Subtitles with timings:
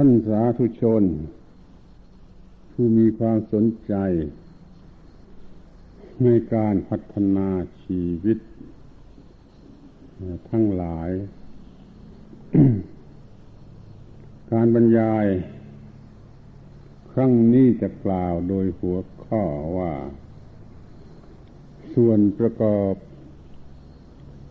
[0.00, 1.04] ท่านสาธุชน
[2.72, 3.94] ผู้มีความสนใจ
[6.24, 7.48] ในการพัฒนา
[7.82, 8.38] ชีวิต
[10.50, 11.10] ทั้งหลาย
[14.52, 15.26] การบรรยาย
[17.12, 19.42] ครั้งนี้จะกล่าวโดยหัวข้อ
[19.78, 19.92] ว่า
[21.94, 22.94] ส่วนประกอบ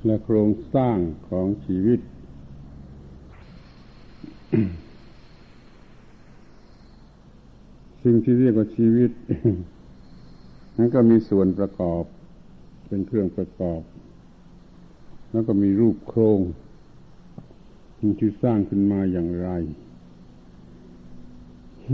[0.05, 0.97] และโครงสร้าง
[1.29, 1.99] ของชีวิต
[8.09, 9.11] สิ่งที่เรียกว่าชีวิต
[10.77, 12.03] นั้นก็มีส่วนประกอบ
[12.87, 13.81] เป็นเครื่องประกอบ
[15.31, 16.39] แล้วก็มีรูปโครง
[18.19, 19.49] ที่สร้างขึ้นมาอย่างไร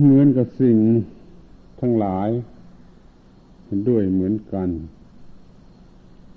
[0.02, 0.77] เหมือนกับสิ่ง
[1.81, 2.30] ทั้งหลาย
[3.89, 4.70] ด้วยเหมือนกัน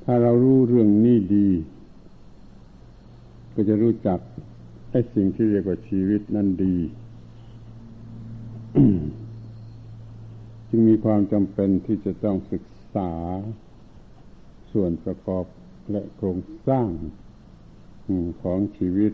[0.05, 1.49] ถ้าเรารู้เรื่องนี้ดี
[3.55, 4.19] ก็จะรู้จัก
[4.91, 6.77] ไอ้สิ่งที่เรียกว่าชีวิตนั่นดี
[10.69, 12.65] จึงมีความจำเป็นที่จะต้องศึก
[12.95, 13.13] ษา
[14.73, 15.45] ส่วนประกอบ
[15.91, 16.91] และโครงสร้าง
[18.43, 19.13] ของชีวิต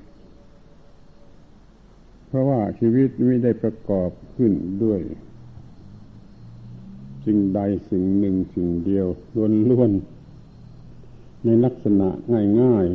[2.27, 4.53] เพราะว่าชีวิตไม่ได้ประกอบขึ้น
[4.85, 5.01] ด้วย
[7.25, 9.07] สิ่งใดสิ่งหนึ่งสิ่งเดียว
[9.71, 12.09] ล้วนๆในลักษณะ
[12.61, 12.87] ง่าย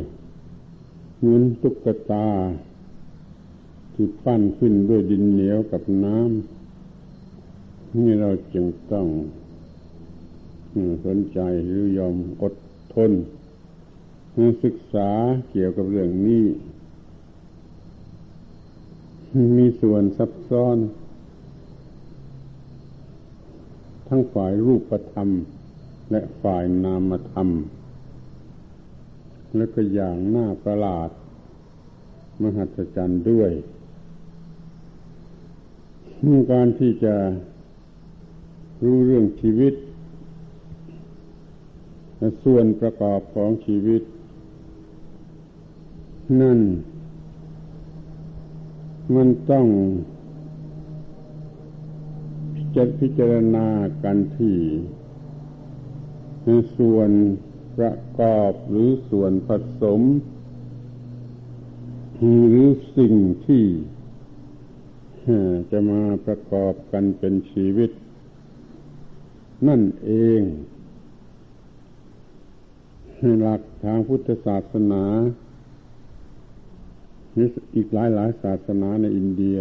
[0.56, 2.28] ๆเหมือนตุ๊กตา
[3.94, 6.57] ที่ปั้นขึ้นด้วยดินเหนียวกับน้ำ
[7.96, 9.06] นี่เราจึงต้อง
[11.06, 12.54] สนใจหรือยอมอด
[12.94, 13.12] ทน
[14.64, 15.10] ศึกษา
[15.50, 16.44] เกี่ยวกับเรื่องนี้
[19.56, 20.76] มีส่วนซับซ้อน
[24.08, 25.28] ทั้งฝ่ายรูปธรรม
[26.10, 27.48] และฝ่ายนามธรรม
[29.56, 31.10] และก็อย่างน่าประหลาด
[32.42, 33.50] มหัศจรรย์ด้วย
[36.52, 37.14] การที่จะ
[38.84, 39.74] รู้เรื่องชีวิต
[42.44, 44.02] ส่วนประกอบของชีวิต
[46.40, 46.60] นั่น
[49.14, 49.66] มันต้อง
[52.76, 53.66] จะพิจารณา
[54.04, 54.56] กันที่
[56.76, 57.10] ส่วน
[57.78, 59.48] ประกอบหรือส่วนผ
[59.82, 60.00] สม
[62.18, 63.14] หรือสิ่ง
[63.46, 63.64] ที่
[65.70, 67.90] จะมาประกอบกันเป็นชีวิต
[69.66, 70.10] นั่นเอ
[70.40, 70.42] ง
[73.40, 75.04] หลักทางพุทธศาสนา
[77.76, 79.58] อีกหลายหลายศาสนาในอินเดีย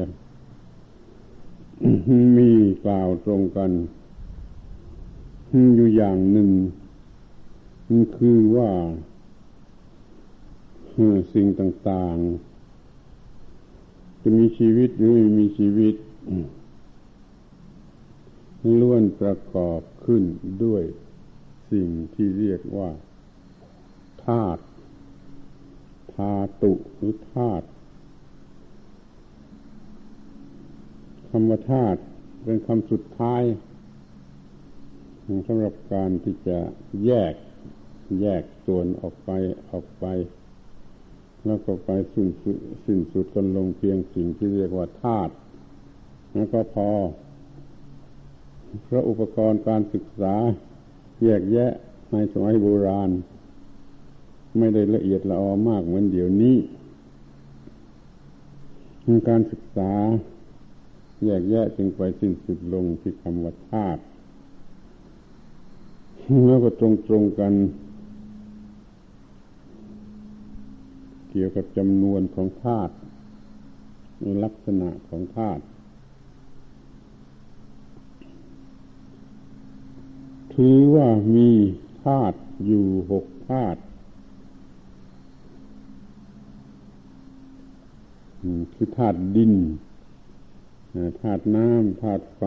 [2.38, 2.52] มี
[2.86, 3.72] กล่าวตรงกัน
[5.76, 6.50] อยู่อย่างหนึ่ง
[8.18, 8.70] คือว่า
[11.34, 12.16] สิ่งต่าง
[13.40, 15.96] ๆ จะมีชีวิตหรือไม่มีชีวิต
[18.80, 20.24] ล้วนประกอบขึ้น
[20.64, 20.84] ด้วย
[21.72, 22.90] สิ่งที่เรียกว่า
[24.26, 24.62] ธาตุ
[26.16, 27.66] ธาตุหรือธาตุ
[31.30, 32.00] คำว่าธาตุ
[32.44, 33.44] เป็นคำสุดท้าย
[35.48, 36.60] สำหรับการที่จะ
[37.06, 37.34] แยก
[38.22, 39.30] แยกส่วนออกไป
[39.70, 40.06] ออกไป
[41.46, 45.34] แล้วก็ไปสิ้นสุดสิ้นสุดกันลงเพียงสิ่งที่เรียกว่าธาตุ
[46.34, 46.90] แล้วก็พอ
[48.84, 50.36] เพราะอุปกรณ์การศึกษา
[51.24, 51.72] แยกแยะ
[52.12, 53.10] ในสมัยโบราณ
[54.58, 56.58] ไม่ได้ละเอียดละออมากเหมือนเดี๋ยวนี้
[59.30, 59.92] การศึกษา
[61.26, 64.02] แยกแยะจึงไปสิ้นสุดลงที่คำว่าธาตุ
[66.48, 67.54] แล้วก็ตรงตรงกัน
[71.32, 72.94] เกี่ยวกับจำนวนของธาตุ
[74.44, 75.62] ลักษณะของธาตุ
[80.62, 81.50] ถือว่ามี
[82.04, 83.82] ธาตุอยู่หกธาตุ
[88.74, 89.54] คือธาตุดิน
[91.22, 92.44] ธาตุน้ำธาตุไฟ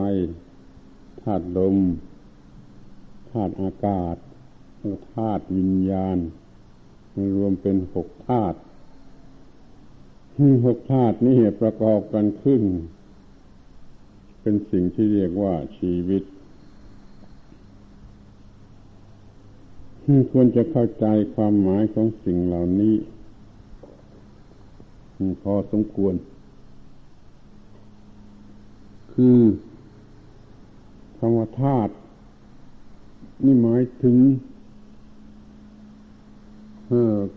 [1.22, 1.76] ธาตุลม
[3.30, 4.16] ธาตุอากาศ
[5.14, 6.18] ธาตุวิญญาณ
[7.36, 8.58] รวมเป็นหกธาตุ
[10.66, 12.62] หกธาตุนี้ประกอบกันขึ้น
[14.40, 16.24] เป็นสิ่งที่เรียกว่าชีวิต
[20.30, 22.94] ควรจะเข้าใจความหมายของสิ่งเหล่านี้
[25.42, 26.14] พอสมควร
[29.12, 29.38] คือ
[31.18, 31.92] ธรรมธาตุ
[33.44, 34.16] นี่หมายถึง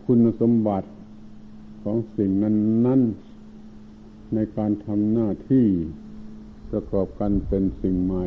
[0.03, 0.89] คุณสมบัติ
[1.83, 2.55] ของสิ่งนั้น
[2.85, 3.01] นั้น
[4.33, 5.65] ในการทำหน้าที่
[6.69, 8.25] ประกอบกันเป็นสิ่งใหม่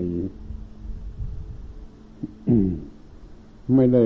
[3.75, 4.05] ไม่ได้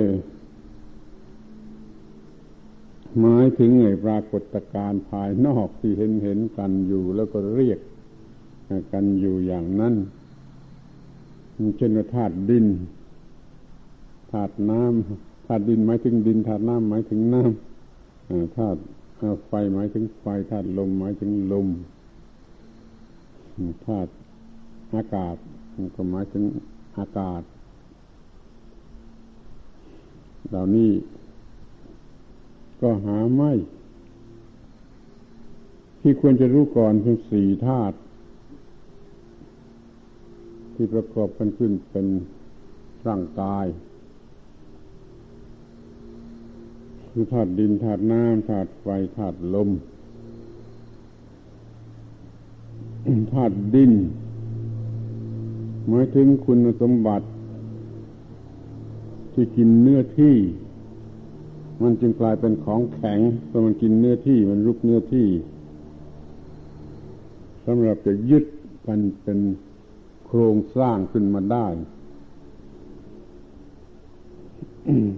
[3.19, 7.79] หมายถึงไอ้ปรากฏการณ์ภายนอกที่เห็นเห็นกันอยู่แล้วก็เรียก
[8.93, 9.95] กันอยู่อย่างนั้น
[11.77, 12.65] เช่นธาตุดิน
[14.31, 18.79] ธาตุน้ำธาตุดินหมายถึงดินธาตุน้ำหมายถึงน้ำธาตุ
[19.47, 21.67] ไฟหมายถึงไฟธาตุลมหมายถึงลม
[23.85, 24.11] ธาตุ
[24.95, 25.35] อากาศ
[25.95, 26.43] ก็หมายถึง
[26.97, 27.41] อากาศ
[30.51, 30.91] เหล่านี้
[32.81, 33.51] ก็หาไม่
[35.99, 37.95] ที่ควรจะรู้ก่อนคือสี่ธาตุ
[40.73, 42.07] ที่ประกอบกันขึ้นเป็น
[43.07, 43.65] ร่างกาย
[47.09, 48.87] คือธาตุดินธาตุน้ำธาตุไฟ
[49.17, 49.69] ธาตุลม
[53.33, 53.91] ธาตุดิน
[55.87, 57.25] หมายถึงคุณสมบัติ
[59.33, 60.35] ที่กินเนื้อที่
[61.81, 65.27] มันจึงกลายเป็นของแข็งเพราะมันกินเนื้อที่มันรุกเนื้อที่
[67.65, 68.45] สำหรับจะยึด
[68.87, 69.39] กันเป็น
[70.25, 71.67] โครงสร้างขึ้นมาได้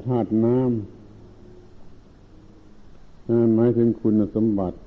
[0.05, 0.67] ธาตุน้ำ
[3.27, 4.77] นั่นหมายถึงคุณสมบัติ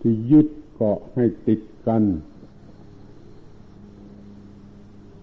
[0.00, 2.02] ที่ยึดเกาะให้ติดกัน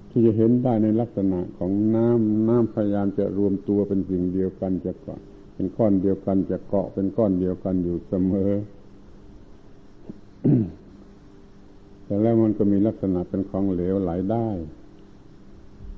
[0.10, 5.20] ที่จะเห็นได้ในลักษณะของน้ำน้ำพยายามจะรวมตัวเป็นสิ่งเดียวกันจะเกาะ
[5.54, 8.52] เป็นก้อนเดียวกันจะเกาะเป็นก้อนเดียวกันอยู่เสมอ
[12.06, 14.50] แต่แล้วมันก็มีลักษณะเป็นของเหลวไหลได้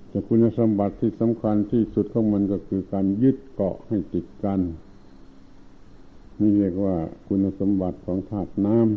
[0.10, 4.60] แต่คุณสมบัติที่สำคัญที่สุดของมันก็คือการยึดเกาะให้ติดกัน
[6.40, 6.96] นี่เรียกว่า
[7.28, 8.88] คุณสมบัติของธาตุน้ำ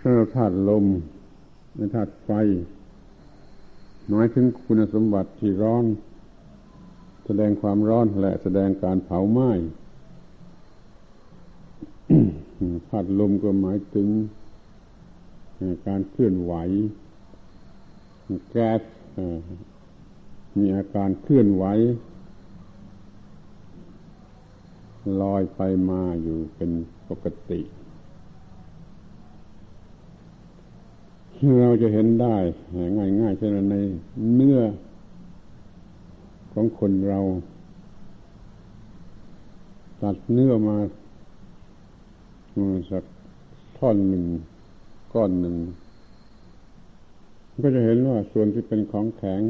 [0.00, 0.84] ถ้าธาตุลม
[1.76, 2.30] ในธาตุไฟ
[4.08, 5.84] หมายถึงคุณสมบัติที่ร้อน
[7.24, 9.50] แสดงความร้อนและแสดงการเผาไหม้
[12.88, 14.08] ธาตุลมก็หมายถึง
[15.86, 16.54] การเคลื่อนไหว
[18.50, 18.80] แก๊ส
[20.58, 21.64] มีอาการเคลื่อนไหว
[25.22, 25.60] ลอยไป
[25.90, 26.70] มาอยู่เป็น
[27.08, 27.60] ปกติ
[31.60, 32.36] เราจะเห็นได้
[32.98, 33.76] ง่ายๆเช่นใน
[34.34, 34.60] เนื้อ
[36.52, 37.20] ของคนเรา
[40.02, 40.76] ตัดเนื้อมา
[42.90, 43.04] สัก
[43.78, 44.24] ท่อนหนึ่ง
[45.14, 45.56] ก้อนหนึ่ง
[47.62, 49.42] ก็จะเห็นว่าส่วนที่เป็นของแข็ง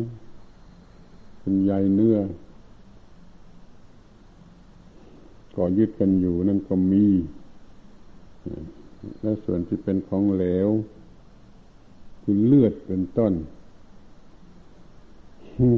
[1.38, 2.16] เป็นใยเนื้อ
[5.56, 7.06] ก่อยึดกันอยู่นั่นก็มี
[9.22, 10.68] และส่วนที่เป็นของเหลว
[12.22, 13.32] คือเลือดเป็นต้น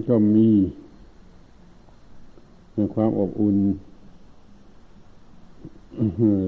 [0.09, 0.51] ก็มี
[2.75, 3.59] ในความอบอุ่น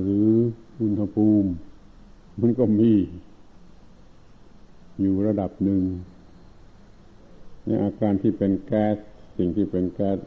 [0.05, 0.31] หรือ
[0.81, 1.49] อุณหภูมิ
[2.41, 2.93] มันก็มี
[5.01, 5.83] อยู่ระดับหนึ่ง
[7.67, 8.97] ในอาการที่เป็นแก๊ส
[9.37, 10.19] สิ่งที่เป็นแก๊ส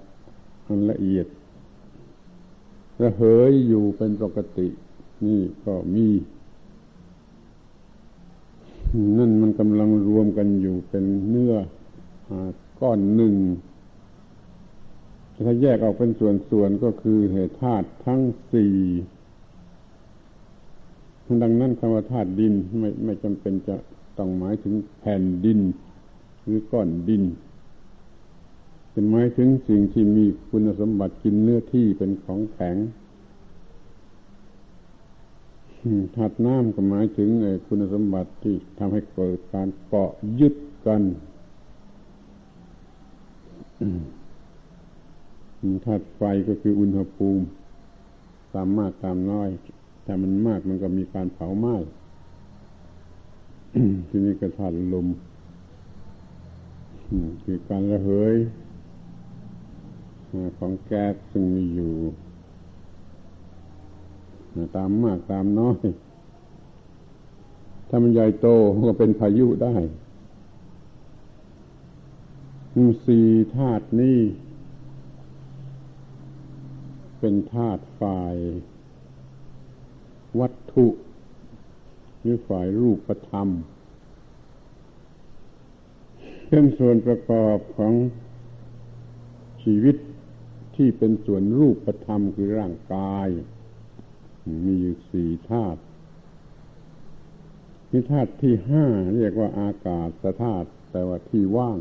[0.67, 1.27] อันละเอียด
[3.01, 4.67] ระเหยอยู่เป็นปกติ
[5.25, 6.07] นี่ก็มี
[9.17, 11.53] นั่นมันกำลังรวมกันอยู่เป็นเนื้อ
[12.79, 13.35] ก้อนหนึ่ง
[15.45, 18.21] ถ้าแยกออกเป็นส่วนๆก็คือเหตุธาตุทั้ง
[18.53, 18.75] สี่
[21.43, 23.75] ดังนั้นคำว่าธาตุดินไม่ไม่จำเป็นจะ
[24.17, 25.59] ต้องหมายถึงแผ่นดิน
[26.43, 27.23] หรือก้อนดิน
[28.91, 32.75] เป็นหมายถึงสิ่งที่มีคุณสมบัติกินเนื้อที่เป็นของแข็ง
[36.15, 37.29] ธาตุน้ำก็หมายถึง
[37.67, 40.55] คุณสมบัติที่ทำให้เกิดการเกาะยึด
[40.85, 41.01] กัน
[45.85, 47.43] ธาตุไฟก็คืออุณหภูมิ
[48.53, 49.49] ตามมากตามน้อย
[50.03, 51.75] แต่มันมากมันก็มีการเผาไหม้
[54.07, 55.07] ที่นี้ก็ธาตุลม
[57.43, 58.35] คือการระเหย
[60.57, 61.93] ของแก๊สซึ่งมีอยู่
[64.75, 65.85] ตามมากตามน้อย
[67.87, 68.47] ถ้ามันใหญ่โต
[68.87, 69.75] ก็เป็นพายุได้
[73.05, 74.19] สี่ธาตุนี้
[77.19, 78.35] เป็นธาตุฝ่าย
[80.39, 80.87] วัตถุ
[82.21, 83.47] หรือฝ่ายรูปธรรม
[86.49, 87.93] เป็นส่วนประกอบของ
[89.63, 89.95] ชีวิต
[90.75, 93.27] ที่เป็นส่วนรูปธรรมคือร่างกาย
[94.65, 95.79] มีอยู่สี่ธาตุ
[97.91, 100.09] นี่ธาตุที่ห้าเรียกว่าอากาศ
[100.43, 101.79] ธาตุแปลว่าที่ว่าง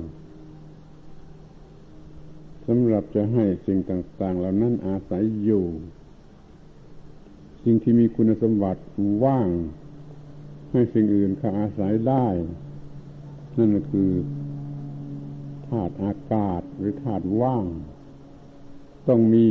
[2.67, 5.65] สำหรับจะให้สิ่งต่าง ๆ เหล่านั้นอาศัยอยู่
[7.63, 8.83] สิ่งที่มีคุณสมบัติ
[9.25, 9.49] ว่าง
[10.71, 12.27] ให้สิ่งอื่นเขาอาศัยได้
[13.57, 14.11] นั่นก็คือ
[15.69, 17.65] ธาตุอากาศหรือธาตุว่าง
[19.09, 19.47] ต้องมี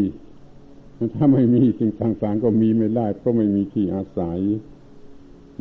[1.15, 4.39] ถ้าไม่มีสิ่งต่างๆก็มีไม่ได้ เพราะไม่มีที่อาศัย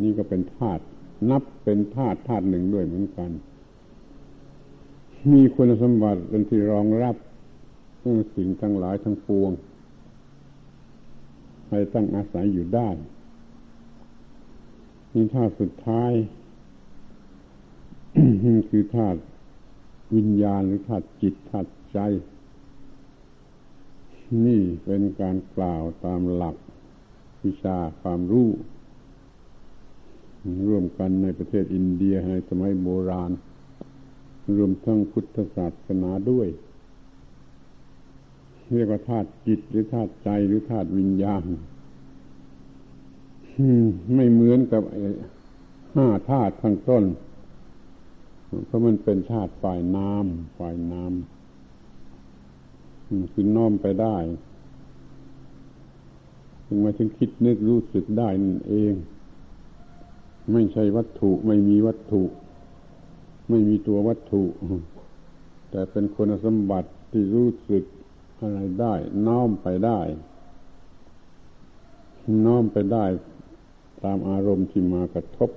[0.03, 0.83] นี่ก็เป็นธาตุ
[1.31, 3.31] นับเป็นธาตุธาตุหนึ่งด้วยเหมือนกัน
[5.33, 7.17] มีคุณสมบัติเป็นที่รองรับ
[8.37, 9.53] สิ่งทั้งหลายทั้งปวง
[11.69, 12.89] ให้ตั้งอาศัยอยู่ได้
[15.13, 16.13] นี่ธาตุสุดท้าย
[18.71, 19.21] คือธาตุ
[20.15, 21.99] วิญญาณหรือธาตุจิตธาตุใจ
[24.47, 26.57] นี่เป็นการกล่าวตามหลัก
[27.45, 28.49] วิชาความรู้
[30.69, 33.31] ร่วมกันในประเทศอินเดียในสมัยโบราณ
[34.57, 36.49] รวมทั้งพุทธศาสนาด้วย
[38.75, 41.45] เรียกว่าธาตุจิตหรือธาตุใจหรือธาตุวิญญาณ
[44.15, 44.83] ไม่เหมือนกับ
[45.95, 47.05] ห้าธาตุข้างต้น
[48.67, 51.36] เพราะมันเป็นธาตุฝ่ายน้ำฝ่ายน้ำ
[53.33, 54.17] คือน้อมไปได้
[56.67, 58.95] ถึงมาถึงคิดนึกรู้สึกได้นั่นเอง
[60.53, 62.23] ไม่ใช่วัตถุไม่มีวัตถุ
[63.49, 64.43] ไม่มีตัววัตถุ
[65.71, 67.85] แต่เป็นคุณสมบัติที่รู้สึก
[68.41, 68.95] อะไรได้
[69.27, 70.01] น้อมไปได้
[72.45, 73.05] น้อมไปได้
[74.03, 75.51] ตามอารมณ์ที่มากระทบ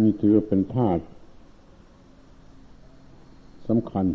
[0.00, 1.02] นี่ถือเป็นธาตุ
[3.68, 4.06] สำคัญ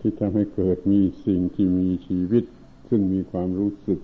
[0.00, 2.44] ที่ทำให้เกิดมีสิ่งที่มีชีวิต
[2.88, 4.00] ซึ่งมีความรู้สึก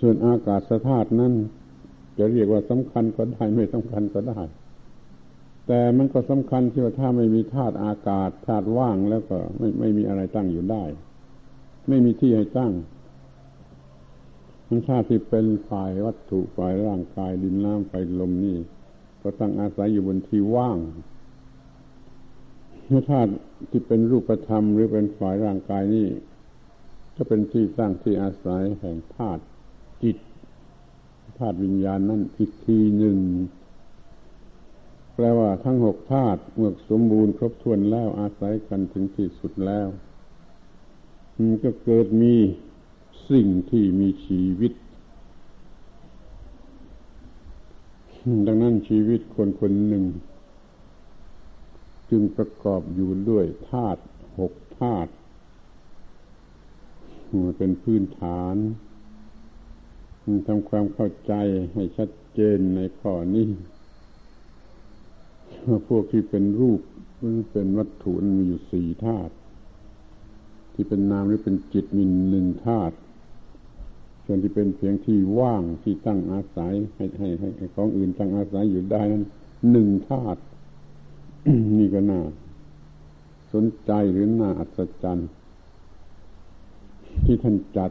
[0.00, 1.32] ส่วนอากาศธาตุนั้น
[2.18, 4.40] จะเรียกว่าสำคัญก็ได้ไม่สำคัญก็ได้
[5.66, 10.84] แต่มันก็สำคัญที่ว่าถ้าไม่มีธาตุอากาศธาตุว่างแล้วก็ไม่ไม่มีอะไรตั้งอยู่ได้
[11.88, 12.72] ไม่มีที่ให้ตั้ง
[14.68, 18.56] มันธาตุที่เป็นฝ่ายวัตถุฝ่ายร่างกายดินน้ำไฟลมนี่
[19.22, 20.78] ก็ตั้งอาศัยอยู่บนที่ว่าง
[23.10, 23.32] ธาตุ
[23.70, 26.08] ที่เป็นรูปธรรมหรือเป็นฝ่ายร่างกายนี่
[27.16, 29.42] ก็เป็นที่ตั้งที่อาศัยแห่งธาตุ
[30.02, 30.16] จิต
[31.38, 33.18] ธาตุวิญญาณนั่นอีกทีหนึ่ง
[35.14, 39.88] แปลว่าทั้งหกธาตุเมื่อสมบูรณ์ครบถ้วนแล้วอาศัยกันถึงที่สุดแล้ว
[41.38, 42.34] มันก็เกิดมี
[43.30, 44.72] สิ่งที่มีชีวิต
[48.46, 50.04] ดังนั้นชีวิตคนคนหนึ่ง
[52.16, 54.02] จึงประกอบอยู่ด้วยธาตุ
[54.38, 55.12] หกธาตุ
[57.58, 58.56] เป็นพื้นฐาน
[60.46, 61.32] ทำความเข้าใจ
[61.74, 63.48] ให้ชัดเจนในข้อนี้
[65.88, 66.80] พวกที่เป็นรูป
[67.18, 69.34] หรือเป็นวัตถุมีอยู่สี่ธาตุ
[70.74, 72.94] ที่เป็นนามหรือเป็นจิตมีหนึ่งธาตุ
[74.24, 77.28] ส่วนที่เป็นเพียงที่ว่างที่ตั้งอาศัยให้ให้
[77.58, 79.24] ให้ของอื่นตั้งอาศัยอยู่ได้นั้น
[79.70, 80.40] หนึ่งธาตุ
[81.94, 82.20] ก็น่า
[83.52, 85.28] สนใจหรือน่าอัศจรรย์
[87.24, 87.90] ที่ท่านจัด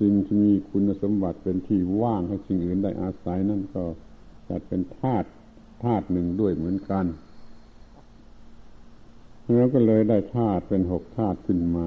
[0.00, 3.84] สิ่งที่มีคุณสมบัติเป็นที่ว่างให้สิ่งอื่นได้อาศัยนั่นก็
[4.48, 5.28] จัดเป็นธาตุ
[5.84, 7.06] ธาตุหนึ่งด้วยเหมือนกัน
[9.54, 11.86] แล้วก็เลยได้ธาตุเป็นหกธาตุขึ้นมา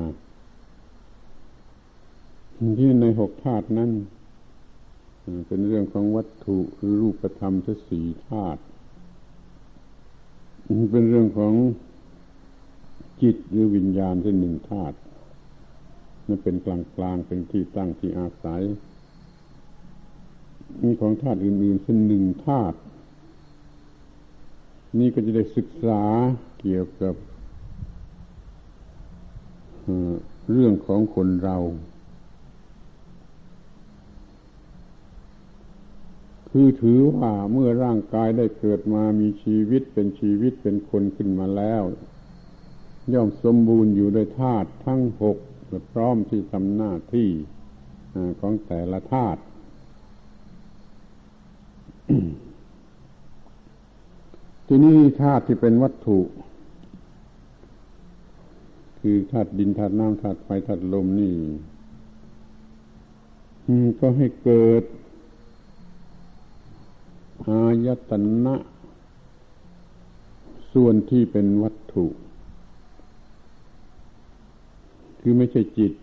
[2.80, 3.92] ที่ในหกธาตุนั้น
[5.48, 8.62] เป็นเรื่องของวัตถุหรือรูปธรรมทั้งสี่ธาตุ
[10.92, 11.54] เป็นเรื่องของ
[13.22, 14.96] จิตหรือวิญญาณที่หนึ่งธาตุ
[16.28, 18.62] นั่นเป็นกลางกลางเป็นที่ตั้งที่อาศัย
[20.82, 22.78] มีของธาตุอื่นๆเช่นหนึ่งธาตุ
[25.00, 26.02] นี่ก็จะได้ศึกษา
[26.60, 27.16] เกี่ยวกับ
[30.52, 31.58] เรื่องของคนเรา
[36.50, 41.84] คือถือว่าเมื่อร่างกายได้เกิดมามีชีวิตเป็นชีวิตเป็นคนขึ้นมาแล้ว
[43.14, 45.38] ย่อมสมบูรณ์อยู่ด้วยธาตุทั้งหก
[45.92, 47.30] พร้อมที่ทำหน้าที่
[48.40, 49.42] ของแต่ละธาตุ
[54.68, 56.20] ทีนี้ธาตุที่เป็นวัตถุ
[59.00, 61.36] คือธาตุดินธาตุน้ำธาตุไฟธาตุลมนี่
[64.00, 64.84] ก็ให้เกิด
[67.46, 68.12] อายต
[68.46, 68.56] นะ
[70.74, 72.06] ส่วนที่เป็นวัตถุ
[75.20, 75.94] คือไม่ใช่จิต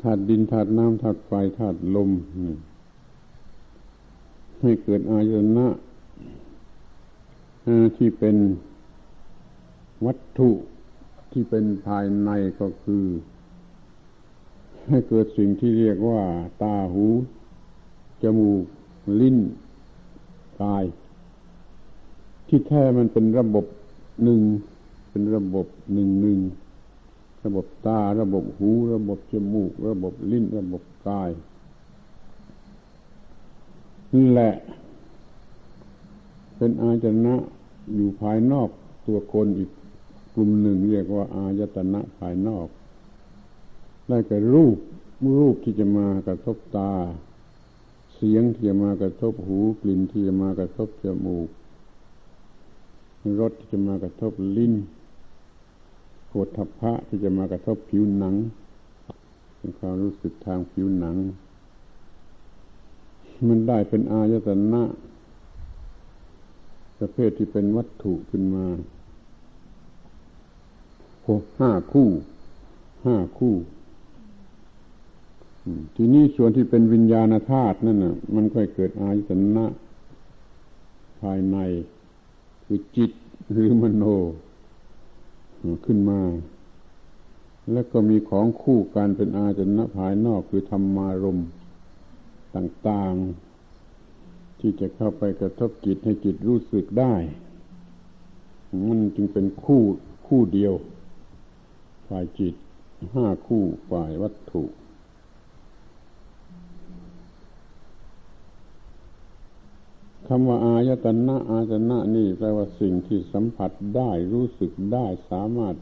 [0.00, 2.10] ธาตุดินธาตุน้ำธาตุไฟธาตุลม
[4.60, 5.66] ให้เกิดอายตนะ
[7.96, 8.36] ที่เป็น
[10.06, 10.50] วัตถุ
[11.32, 13.04] ที่เป็นภายในก็คือ
[14.88, 16.20] ให้เกิดสิ่งที่เรียกว่า
[16.62, 17.06] ตาหู
[18.24, 18.62] จมูก
[19.20, 19.38] ลิ้น
[20.62, 20.84] กาย
[22.48, 23.64] ที่แท้มันเป็นระบบ
[24.22, 24.40] หนึ่ง
[25.10, 26.38] เป็นระบบหนึ่งหนึ่ง
[27.44, 31.30] ระบบตา ระบบหู ระบบจมูก ระบบลิ้น ระบบกาย
[34.14, 34.52] นี่แหละ
[36.56, 37.34] เป็นอาจนะ
[37.94, 38.68] อยู่ภายนอก
[39.06, 39.70] ตัวคนอีก
[40.34, 42.68] กลุ่มหนึ่งเรียกว่าอายตนะภายนอก
[44.08, 44.76] ได้แก่รูป
[45.38, 46.92] รูปที่จะมากระทบตา
[48.14, 51.48] เสียงที่จะมากระทบหูกลิ่นที่จะมากระทบจมูก
[53.40, 54.74] รสที่จะมากระทบลิ้น
[56.26, 58.34] โผฏฐัพพะที่จะมากระทบผิวหนัง
[59.56, 61.16] เป็นความรู้สึกทางผิวหนัง
[63.48, 64.82] มันได้เป็นอายตนะ
[66.98, 68.66] ประเภทที่เป็นวัตถุขึ้นมา
[71.60, 72.08] ห้าคู่
[73.06, 73.54] ห้าคู่
[75.96, 79.66] ทีนี้ส่วนที่เป็นวิญญาณธาตุนั่นน่ะ มันค่อยเกิดอายตนะ
[81.20, 81.56] ภายใน
[82.64, 83.10] คือจิต
[83.52, 84.04] หรือมโน
[85.86, 86.20] ขึ้นมา
[87.72, 91.40] แล้วก็มีของคู่การเป็นอาจนะภายนอกคือธรรมารม
[92.56, 97.14] ต่างๆ ที่จะเข้าไปกระทบจิตให้จิตรู้สึกได้
[98.88, 99.82] มันจึงเป็นคู่
[100.26, 100.74] คู่เดียว
[102.08, 102.54] ฝ่ายจิต
[103.14, 104.62] ห้าคู่ฝ่ายวัตถุ
[110.28, 115.74] คำว่าอายตนะอายตนะนี่แปลว่าสิ่งที่สัมผัสได้รู้สึกได้สามารถ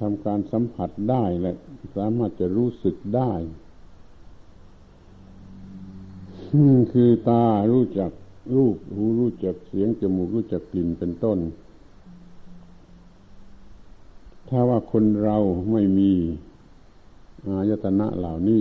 [0.00, 1.52] ทำการสัมผัสได้และ
[1.96, 3.32] สามารถจะรู้สึกได้
[6.92, 8.10] คือตารู้จัก
[8.54, 11.38] รูปหูรู้จักเสียงจมูกรู้จักกลิ่นเป็นต้น
[14.48, 15.36] ถ้าว่าคนเรา
[15.72, 16.12] ไม่มี
[17.46, 18.60] อายตนะเหล่านี้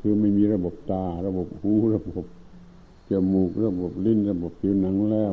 [0.00, 2.24] คือไม่มีระบบตา ระบบหูระบบ
[3.10, 5.32] จมูกระบบลิ้นระบบผิวหนังแล้ว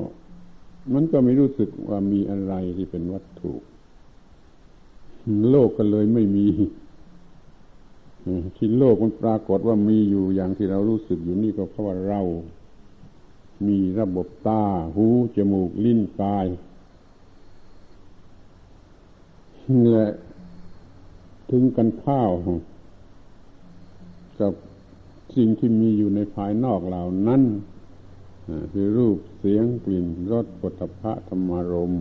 [0.94, 3.54] มันก็ไม่รู้สึกว่ามีอะไรที่เป็นวัตถุ
[5.50, 6.46] โลกก็เลยไม่มี
[8.56, 12.22] ที่โลกมันปรากฏว่ามีอยู่อย่างที่เรารู้สึกอยู่นี่ก็เพราะว่าเรา
[13.68, 14.64] มีระบบตา
[14.96, 15.06] หู
[15.36, 16.46] จมูก ลิ้น กาย
[19.68, 20.12] นี่แหละ
[21.50, 22.30] ถึงกันข้าว
[24.40, 24.54] กับ
[25.36, 27.42] สิ่งที่มีอยู่ในภายนอกเหล่านั้น
[28.74, 31.94] คือรูปเสียงกลิ่นรสปุถะพะธรรมารม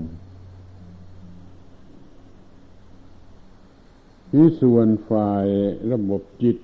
[4.34, 5.46] นี่ส่วนฝ่าย
[5.92, 6.56] ระบบจิต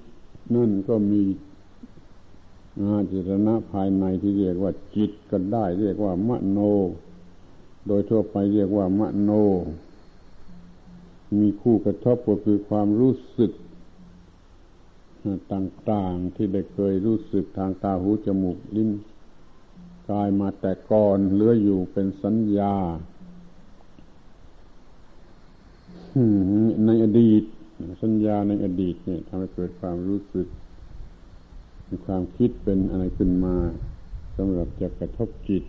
[0.55, 1.23] นั่นก็มี
[2.81, 6.59] อาจิตนะภายในที่เรียกว่าจิตก็ได้ เรียกว่ามโน
[7.87, 9.31] โดยทั่วไปเรียกว่ามโน
[11.39, 13.53] มีคู่กระทบก็คือความรู้สึก
[15.53, 18.91] ต่างๆ ที่ได้เคยรู้สึกทางตาหูจมูกลิ้น
[20.11, 22.75] กายมาแต่ก่อนเหลืออยู่เป็นสัญญา
[26.87, 27.43] ในอดีต
[28.03, 30.49] สัญญาในอดีตเนี่ยทำให้เกิดความรู้สึก
[31.89, 33.57] มีความคิดเป็นอะไรขึ้นมา
[34.37, 35.65] สำหรับจะกระทบจิต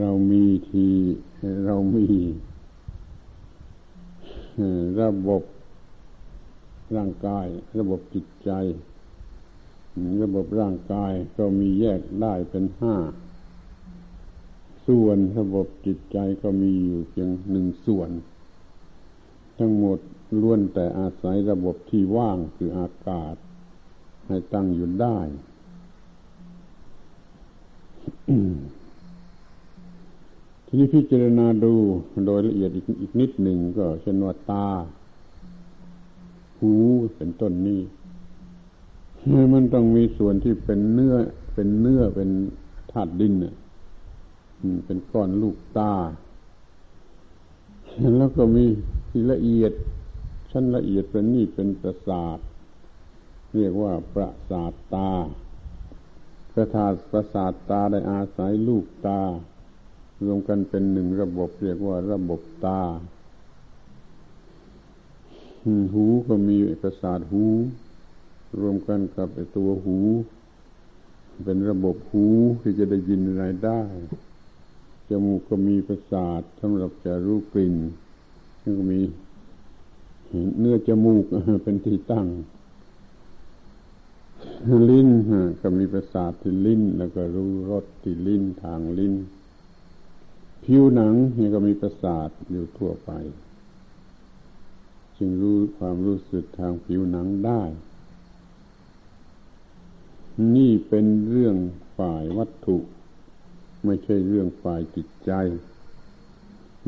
[0.00, 0.86] เรามีที
[1.66, 2.06] เรามี
[5.02, 5.42] ระบบ
[6.96, 7.46] ร่างกาย
[7.78, 8.50] ระบบจิตใจ
[10.22, 12.96] ระบบร่างกายก็มีแยกได้เป็นห้า
[14.86, 18.10] ส่วนระบบจิตใจก็มีอยู่เพียงหนึ่งส่วน
[19.58, 19.98] ทั้งหมด
[20.40, 23.34] ล้วนแต่อาศัยระบบที่ว่างคืออากาศ
[24.26, 25.18] ให้ตั้งอยู่ได้
[30.66, 31.74] ทีนี้พิจารณาดู
[32.26, 34.68] โดยละเอียดอีกนิดหนึ่งก็เช่นว่าตา
[36.58, 36.72] หู
[37.16, 37.80] เป็นต้นนี้
[39.54, 41.14] มันต้องมีส่วนที่เป็นเนื้อ
[41.54, 42.30] เป็นเนื้อเป็น
[42.92, 43.34] ธาตุดิน
[44.86, 45.94] เป็นก้อนลูกตา
[48.18, 48.64] แล้วก็มี
[49.08, 49.72] ที่ละเอียด
[50.50, 52.38] ชั้นละเอียดเป็นนี่เป็นประสาท
[53.56, 55.10] เรียกว่าประสาทตา
[56.52, 59.20] ประสาทประสาทตาได้อาศัยลูกตา
[60.24, 62.82] รวมกันเป็นหนึ่งระบบเรียกว่าระบบตา
[65.94, 67.44] หูก็มีประสาทหู
[68.60, 69.98] รวมกันกับตัวหู
[71.44, 72.26] เป็นระบบหู
[72.62, 73.82] ที่จะได้ยินอะไรได้
[75.08, 77.74] จมูกก็มีประสาทสำหรับจะรู้กลิ่น
[78.78, 79.00] ก็มี
[80.58, 81.24] เนื้อจมูก
[81.62, 82.26] เป็นที่ตั้ง
[84.88, 85.08] ลิ้น
[85.60, 89.14] ก็มีประสาทที่ลิ้น แล้วก็รู้รสที่ลิ้นทางลิ้น
[90.66, 93.10] ผิวหนังนี่ก็มีประสาทอยู่ทั่วไป
[95.16, 97.62] จึงรู้ความรู้สึกทางผิวหนังได้
[100.56, 101.56] นี่เป็นเรื่อง
[101.98, 102.78] ฝ่ายวัตถุ
[103.84, 105.32] ไม่ใช่เรื่องฝ่ายจิตใจ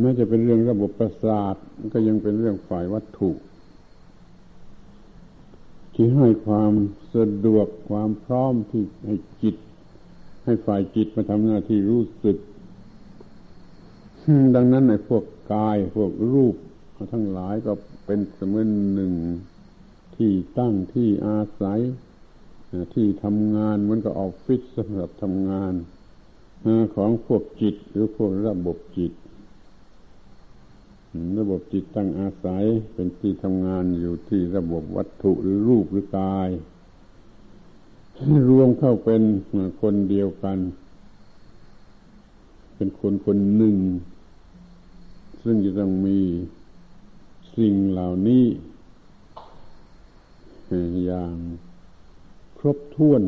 [0.00, 1.54] แม้จะเป็นเรื่องระบบประสาท
[1.92, 3.30] ก็ยังเป็นเรื่องฝ่ายวัตถุ
[5.94, 6.72] ที่ให้ความ
[7.14, 9.56] สะดวกความพร้อมที่ให้จิต
[10.44, 12.36] ให้ฝ่ายจิตมาทำหน้าที่รู้สึก
[14.54, 16.56] ดังนั้นในพวกกายพวกรูป
[17.12, 17.72] ทั้งหลายก็
[18.06, 19.12] เป็นเสมือนหนึ่ง
[20.16, 21.80] ที่ตั้งที่อาศัย
[22.94, 25.72] ที่ทำงานเหมือนกับออฟฟิศสำหรับทำงาน
[26.94, 29.12] ของพวกจิตหรือพวกระบบจิต
[31.38, 36.48] ระบบจิตตั้งอาศัยเป็นที่ทำงานอยู่ที่ระบบวัตถุหรือรูปหรือกาย
[38.50, 39.22] รวมเข้าเป็น
[39.80, 40.58] คนเดียวกัน
[42.76, 43.76] เป็นคนคนหนึ่ง
[45.42, 46.18] ซึ่งจะต้องมี
[47.56, 48.44] สิ่งเหล่านี้
[51.06, 51.34] อย่าง
[52.58, 53.22] ครบถ้วน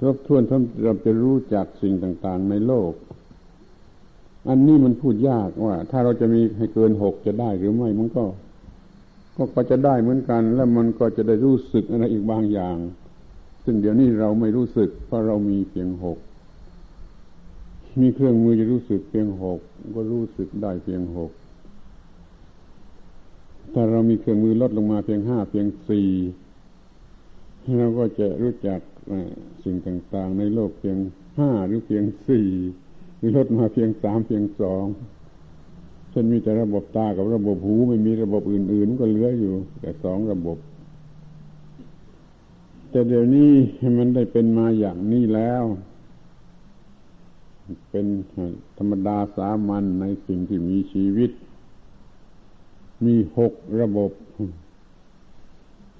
[0.00, 0.42] ครบถ้วน
[0.82, 2.92] เราจะรู้จักสิ่งต่าง ๆ ในโลก
[4.48, 8.24] อันนี้มันพูดยากว่า ถ้าเราจะมีให้เกินหกจะได้หรือไม่มันก็
[9.36, 12.76] ก็ก็จะได้เหมือนกัน แล้วมันก็จะได้รู้สึกอะไรอีกบางอย่าง
[13.64, 16.18] ซึ่งเดี๋ยวนี้เราไม่รู้สึกเพราะเรามีเพียงหก
[18.00, 19.60] มีเครื่องมือจะรู้สึกเพียงหก
[19.96, 21.30] ก็รู้สึกได้เพียงหก
[23.72, 26.10] ถ้าเรามีเครื่องมือลดลงมาเพียงห้าเพียงสี่
[27.78, 28.80] เราก็จะรู้จัก
[29.64, 30.98] สิ่งต่างๆ ในโลกเพียง
[31.38, 32.48] ห้าหรือเพียงสี่
[33.20, 34.84] มีลดมาเพียงสามเพียงสอง
[36.12, 40.58] ฉันมีแต่ระบบตากับระบบหูไม่มีระบบอื่นๆ ก็เหลืออยู่ แต่สองระบบ
[42.90, 43.52] แต่เดี๋ยวนี้
[43.98, 45.64] มันได้เป็นมาอย่างนี้แล้ว
[47.90, 48.06] เป็น
[48.78, 51.30] ธรรมดาสามัญในสิ่งที่มีชีวิต
[53.04, 54.10] มีหกระบบ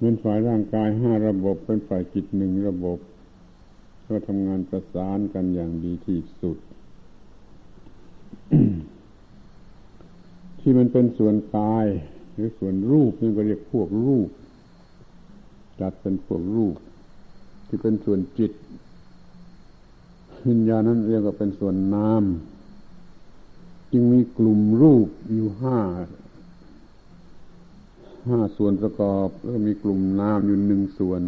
[0.01, 2.99] เป็นฝ่ายร่างกายห้าระบบ เป็นฝ่ายจิตหนึ่งระบบ
[4.09, 6.59] ก็ทำงานประสานกันอย่างดีที่สุด
[10.61, 11.87] ที่มันเป็นส่วนกาย
[12.33, 14.29] หรือส่วนรูปนี่ก็เรียกพวกรูป
[15.81, 16.77] จัดเป็นพวกรูป
[17.67, 18.53] ที่เป็นส่วนจิต
[20.49, 22.25] วิญญาณนั้นเรียกว่าเป็นส่วนนาม
[23.93, 25.79] จึงมีกลุ่มรูปอยู่ห้า
[28.29, 31.23] ห้าส่วนประกอบแล้วมีกลุ่มนามอยู่หนึ่งส่วน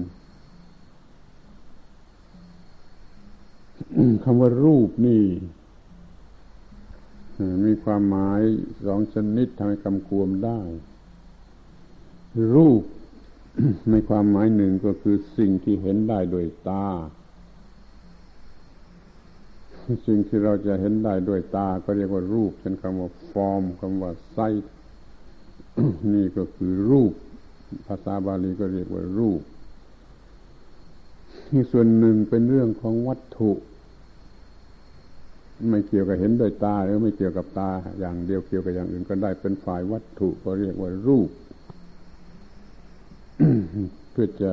[4.24, 5.24] คำว่ารูปนี่
[7.64, 8.40] มีความหมาย
[8.86, 10.60] สองชนิดทำให้คำควมได้
[12.54, 12.82] รูป
[13.90, 16.86] ในความหมายหนึ่งก็คือสิ่งที่เห็นได้โดยตา
[20.06, 24.68] สิ่งที่เราจะเห็นได้ด้วยตา ก็เรียกว่ารูปเป็นคำว่าฟอร์มคำว่าไซต์
[26.14, 27.12] นี่ก็คือรูป
[27.86, 29.40] ภาษาบาลีก็เรียกว่ารูป
[31.48, 33.52] ที่ส่วนหนึ่งเป็นเรื่องของวัตถุ
[35.70, 37.70] ไม่เกี่ยวกับเห็นด้วยตาหรือไม่เกี่ยวกับตา
[38.00, 41.30] อย่างเดียวเกี่ยวกับอย่างอื่นก็ได้เป็นฝ่ายวัตถุก็เรียกว่ารูป
[44.12, 44.52] เพื่อจะ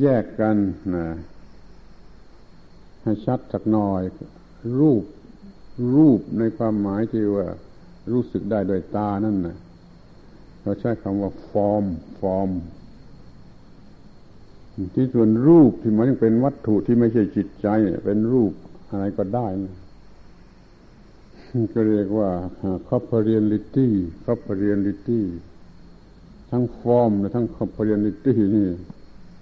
[0.00, 0.56] แยกกัน
[0.94, 1.06] นะ
[3.06, 4.02] ให้ชัดสักหน่อย
[4.80, 5.04] รูป
[5.96, 7.46] รูปในความหมายที่ว่า
[8.12, 9.56] รู้สึกได้โดยตานั่นนะ
[10.62, 11.84] เราใช้คำว่าฟอร์ม
[12.20, 12.50] ฟอร์ม
[14.94, 17.68] ที่ส่วนรูปที่มันยังเป็นวัตถุที่ไม่ใช่จิตใจ
[18.04, 18.52] เป็นรูป
[18.90, 19.74] อะไรก็ได้นะ
[21.74, 22.30] ก็เรียกว่า
[22.88, 23.88] corporeality
[24.24, 25.20] corporeality
[26.50, 28.66] ทั้งฟอร์มและทั้ง corporeality นี่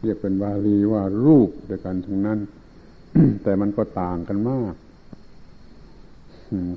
[0.03, 2.39] เรียกเป็นบาลีว่ารูปด้วยกันทั้งนั้น
[3.43, 4.75] แต่มันก็ต่างกันมาก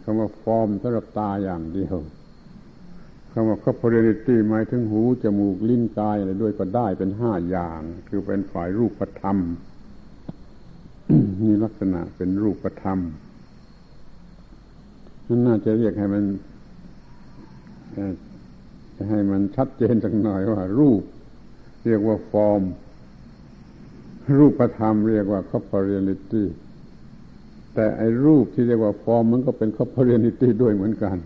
[0.03, 1.97] คำว่าฟอร์มสำหรับตาอย่างเดียว
[3.31, 9.37] คำว่า corporeality หมายถึงหู จมูก ลิ้นกายอะไรด้วยก็ได้เป็นห้าอย่าง คือเป็นฝ่ายรูปธรรม
[11.43, 12.99] มีลักษณะเป็นรูปธรรม
[15.27, 16.23] นั่นน่าจะเรียกให้มัน
[18.95, 21.01] จะให้มันชัดเจนสักหน่อยว่า รูป
[21.85, 22.61] เรียกว่าฟอร์ม
[24.37, 26.43] รูปธรรมเรียกว่า corporeality
[27.73, 31.17] แต่ไอ้รูปที่เรียกว่าฟอร์มมันก็เป็น corporeality ด้วยเหมือนกัน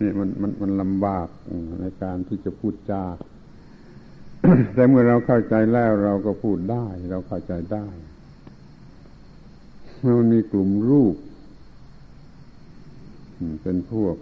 [0.00, 1.28] นี่มันมันมันลำบาก
[1.80, 3.04] ในการที่จะพูดจา
[4.74, 7.86] แต่เมื่อเราเข้าใจแล้วเราก็พูดได้ เราเข้าใจได้
[10.18, 11.14] มันมีกลุ่มรูป
[13.62, 14.14] เป็นพวก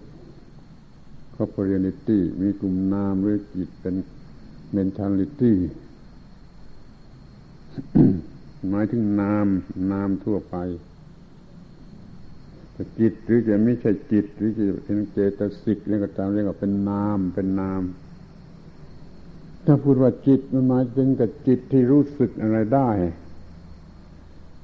[1.37, 3.95] corporeality มีกลุ่มนามหรือจิตเป็น
[4.77, 5.55] mentality
[8.71, 9.47] หมายถึงนาม
[9.93, 10.57] นามทั่วไป
[12.75, 17.83] จะจิตหรือจะไม่ใช่จิต หรือจะเป็นเจตสิกเรียกก็ตามเรียกว่าเป็นนามเป็นนาม
[19.65, 22.91] ถ้าพูดว่าจิตมันหมายถึงกับจิตที่รู้สึกอะไรได้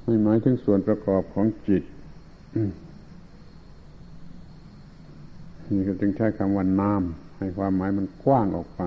[0.03, 1.83] ไม่หมายถึงส่วนประกอบของจิต
[5.75, 7.03] นี่ก็จึงใช้คำว่านาม
[7.37, 8.83] ให้ความหมายมันกว้างออกไป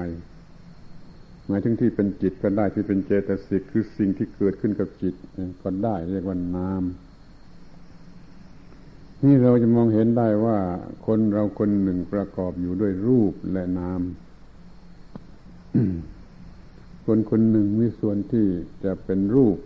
[1.47, 5.15] หมายถึงที่เป็นจิตก็ได้ที่เป็นเจตสิกคือสิ่งที่เกิดขึ้นกับจิต
[5.63, 6.83] ก็ได้เรียกว่านาม
[9.25, 10.59] นี่เราจะมองเห็นได้ว่า
[11.07, 14.01] คนเราคนหนึ่งประกอบอยู่ด้วยรูปและนาม
[17.07, 18.47] คนคนหนึ่งมีส่วนที่
[18.85, 19.57] จะเป็นรูป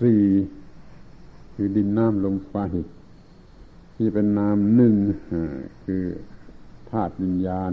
[0.00, 0.22] สี่
[1.54, 2.54] คือดินน้ำลมไฟ
[3.96, 4.94] ที่เป็นนามหนึ่ง
[5.84, 6.04] คือ
[6.92, 7.72] ธาตุวิญญาณ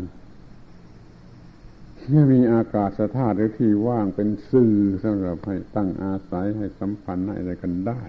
[2.10, 8.02] เมื่อมีอากาศธาตุหรือที่ว่างเป็นสื่อสำหรับให้ตั้งอาศัยให้สัมพันธ์ให้อะไรกันได้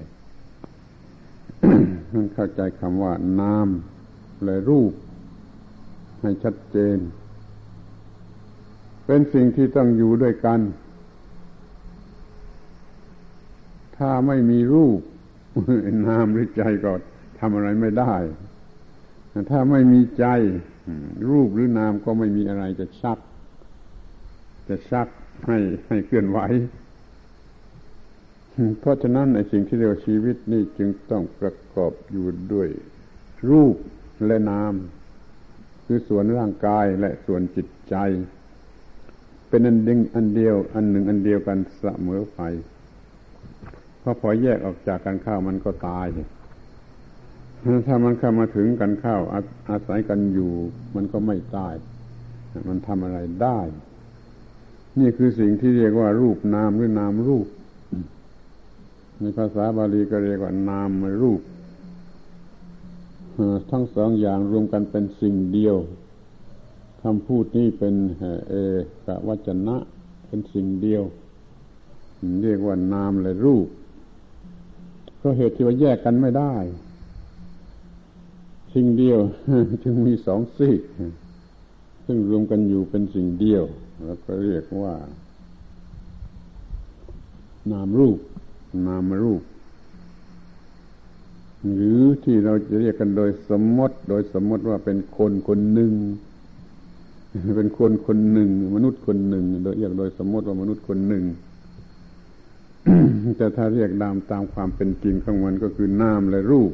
[2.11, 3.69] ท่านเข้าใจคำว่า นาม
[4.45, 4.93] และรูป
[6.21, 6.99] ให้ชัดเจน
[9.07, 10.61] เป็นสิ่งที่ต้องอยู่ด้วยกัน
[13.97, 15.01] ถ้าไม่มีรูป
[16.07, 16.93] นามหรือใจก็
[17.39, 18.15] ทำอะไรไม่ได้
[19.51, 20.27] ถ้าไม่มีใจ
[21.31, 23.19] รูปหรือนามก็ไม่มีอะไรจะชัก
[24.69, 25.09] จะชัก
[25.47, 26.39] ให้ให้เคลื่อนไหว
[28.81, 32.69] เพราะฉะนั้นในสิ่งที่เรียกว่าชีวิตนี่จึงต้องประกอบอยู่ด้วย
[33.51, 33.77] รูป
[34.27, 34.75] และนาม
[35.87, 37.97] คือส่วนร่างกายและส่วนจิตใจ
[39.49, 42.41] เป็นอันดึงอันเดียว อันหนึ่งอันเดียวกันเสมอไป
[43.99, 46.07] เพราะพอแยกออกจากกันข้าวมันก็ตาย
[47.87, 50.53] ถ้ามันเข้ามาถึงกันเข้าอาอาศัยกันอยู่
[50.95, 51.75] มันก็ไม่ตาย
[52.69, 53.61] มันทำอะไรได้
[54.99, 57.47] นี่คือสิ่งที่เรียกว่า รูปนามหรือนามรูป
[59.21, 60.91] ในภาษาบาลีก็เรียกว่านาม
[61.23, 61.41] รูป
[63.71, 65.77] ทั้งสองอย่างรวมกันเป็นสิ่งเดียว
[67.03, 67.95] คำพูดนี้เป็น
[68.49, 68.55] เอ
[69.07, 69.77] กวัจนะ
[70.27, 71.03] เป็นสิ่งเดียว
[72.43, 73.67] เรียกว่านามและรูป
[75.21, 76.55] ก็เหตุที่ว่าแยกกันไม่ได้
[78.79, 79.21] สิ่งเดียว
[79.85, 80.81] จึงมีสองซีก
[82.07, 83.65] ซึ่งรวมกันอยู่เป็นสิ่งเดียว
[84.07, 84.95] แล้วก็เรียกว่า
[87.73, 88.19] นามรูป
[88.87, 89.43] นามรูป
[91.75, 95.93] หรือที่เราจะเรียกกันโดยสมมติ โดยสมมติว่าเป็นคนคนหนึ่ง
[97.57, 101.25] เป็นคนคนหนึ่ง มนุษย์คนหนึ่ง โดยเรียกโดยสมมติว่ามนุษย์คนหนึ่ง
[103.37, 106.73] แต่ถ้าเรียกตามตามความเป็นจริงของมันก็คือนามและรูป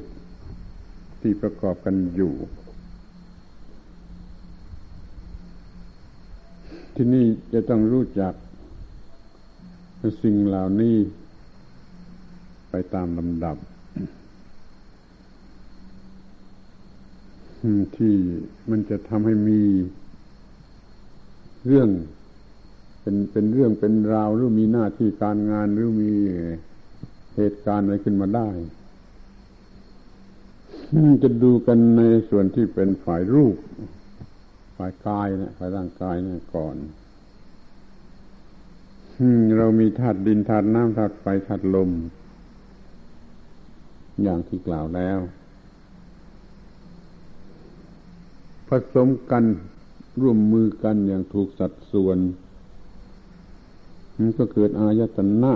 [1.22, 2.34] ที่ประกอบกันอยู่
[6.94, 8.34] ที่นี่จะต้องรู้จัก
[10.22, 10.96] สิ่งเหล่านี้
[12.70, 13.56] ไปตามลำดับ
[17.96, 18.14] ที่
[18.70, 19.60] มันจะทำให้มี
[21.66, 21.88] เรื่อง
[23.00, 26.12] เป็นเป็นเรื่องเป็นราวหรือมีหน้าที่การงานหรือมี
[27.36, 28.48] เหตุการณ์อะไรขึ้นมาได้
[31.22, 33.56] จะดูกันในส่วนที่เป็นฝ่ายรูป
[34.76, 36.76] ฝ่ายกายนะฝ่ายร่างกายเนะก่อน
[39.58, 41.90] เรามีธาตุดินธาตุน้ำธาตุไฟธาตุลม
[44.22, 45.18] อย่างที่กล่าวแล้ว
[48.68, 49.44] ผสมกัน
[50.20, 52.18] ร่วมมือกันอย่างถูกสัดส่วน
[54.16, 55.52] มันก็เกิดอายตนะ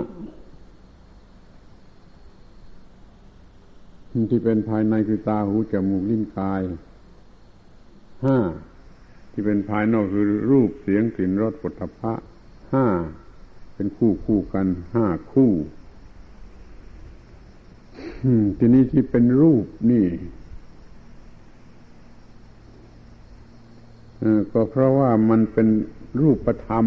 [4.29, 6.61] ที่เป็นภายในคือตาหูจมูกลิ้นกาย
[8.25, 8.37] ห้า
[9.31, 12.13] ที่เป็นภายนอกคือรูปเสียงกลิ่นรสปุถะพะ
[12.73, 12.85] ห้า
[13.75, 15.51] เป็นคู่คู่กันห้าคู่
[18.57, 20.05] ทีนี้ที่เป็นรูปนี่
[24.51, 25.67] ก็เพราะว่ามันเป็น
[26.21, 26.85] รูปธรรม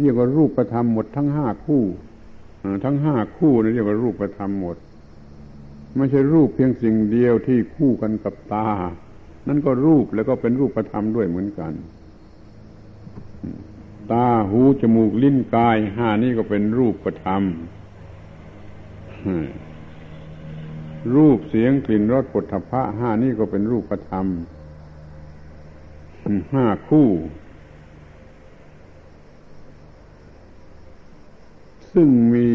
[0.00, 1.82] เรียกว่ารูปธรรมหมดทั้งห้าคู่
[2.84, 4.76] ทั้งห้าคู่นี่เรียกว่ารูปธรรมหมด
[5.96, 8.68] ไม่ใช่รูปเพียงสิ่งเดียวที่คู่กันกับตา
[9.48, 11.72] นั่นก็รูปแล้วก็เป็นรูปธรรมด้วยเหมือนกัน
[14.12, 17.42] ตาหูจมูกลิ้นกายห้านี่ก็เป็นรูปธรรม
[21.14, 24.26] รูปเสียงกลิ่นรสปุถะพะห้านี่ก็เป็นรูปธรรม
[26.52, 27.08] ห้าคู่
[31.92, 32.48] ซึ่งมี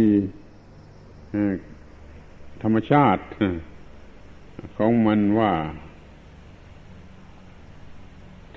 [2.63, 3.23] ธรรมชาติ
[4.77, 5.53] ของมันว่า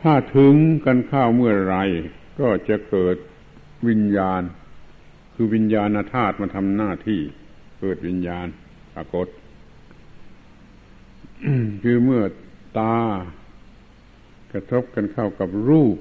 [0.00, 1.76] ถ้าถึงกันข้าวเมื่อไร
[2.40, 3.16] ก็จะเกิด
[3.88, 4.42] วิญญาณ
[5.34, 7.20] คือวิญญาณธาตุมาทำหน้าที่
[7.80, 8.46] เกิดวิญญาณ
[8.94, 9.26] ปรากฏ
[11.82, 12.22] คือเมื่อ
[12.78, 12.98] ตา
[14.52, 15.96] กระทบกันเข้ากับรูป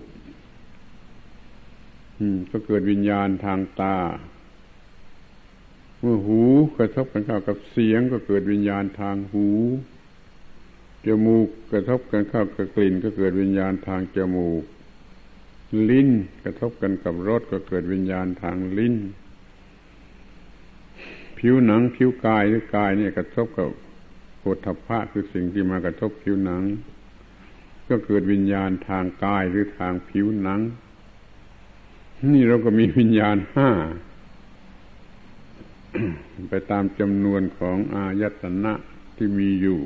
[2.52, 3.98] ก็เกิดวิญญาณทางตา
[6.02, 6.42] เมื่อหู
[6.78, 9.48] กระทบกันเข้ากับเสียงก็เกิดวิญญาณทางหู
[11.06, 14.64] จมูกกระทบกันเข้ากับกลิ่นก็เกิดวิญญาณทางจมูก
[15.90, 16.10] ลิ้น
[16.44, 18.96] กระทบกันกับรสก็เกิดวิญญาณทางลิ้น
[21.38, 23.70] ผิวหนังผิวกายหรือกายเนี่ยกระทบกับ
[24.40, 26.64] โผฏฐัพพะคือสิ่งที่มากระทบผิวหนัง
[27.88, 30.62] ก็เกิดวิญญาณทางกายหรือทางผิวหนัง
[32.34, 33.70] นี่เราก็มีวิญญาณห้า
[36.50, 38.74] ไปตามจำนวนของอายตนะ
[39.18, 39.82] ที่มีอยู่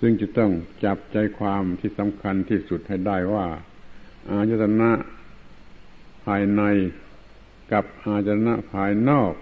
[0.00, 0.50] ซึ่งจะต้อง
[0.84, 3.46] จับใจความที่สำคัญที่สุดให้ได้ว่า
[4.30, 4.90] อายตนะ
[6.24, 6.62] ภายใน
[7.72, 9.32] กับอายตนะภายนอก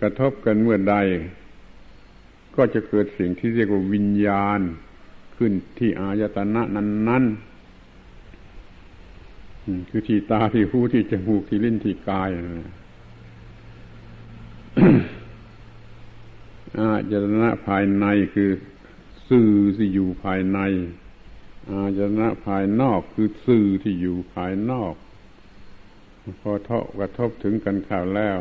[0.00, 0.96] กระทบกันเมื่อใด
[2.56, 4.60] ก็จะเกิดสิ่งที่เรียกว่าวิญญาณ
[5.36, 7.53] ขึ้นที่อายตนะนั้น ๆ
[9.90, 12.30] คือที่ตาที่หูที่จมูกที่ลิ้นที่กาย
[16.78, 18.50] อายตนะภายในคือ
[19.28, 20.58] สื่อที่อยู่ภายใน
[21.68, 24.94] อาจนะภายนอกคือสื่อที่อยู่ภายนอก
[26.40, 28.38] พอเทาะกระทบถึงกันข่าวแล้ว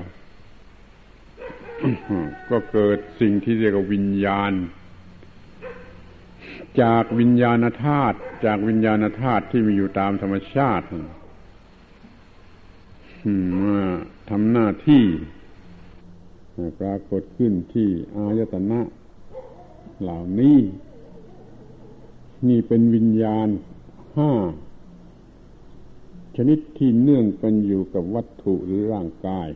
[2.49, 4.53] ก็เกิดสิ่งที่เรียกว่าวิญญาณ
[6.81, 10.85] จากวิญญาณธาตุจากวิญญาณธาตุที่มีอยู่ตามธรรมชาติ
[13.63, 13.79] มา
[14.29, 15.03] ทำหน้าที่
[16.79, 18.81] ปรากฏขึ้นที่อายตนะ
[20.01, 20.57] เหล่านี้
[22.47, 23.47] นี่เป็นวิญญาณ
[24.17, 24.31] ห้า
[26.37, 29.47] ชนิดที่เนื่องกันอยู่กับวัตถุหรือร่างกาย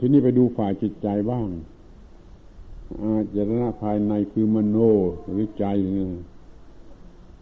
[0.00, 1.48] ทีนี้ไปดูฝ่ายจิตใจบ้าง
[3.00, 4.76] อาจารณะภายในคือมโน
[5.30, 5.64] หรือใจ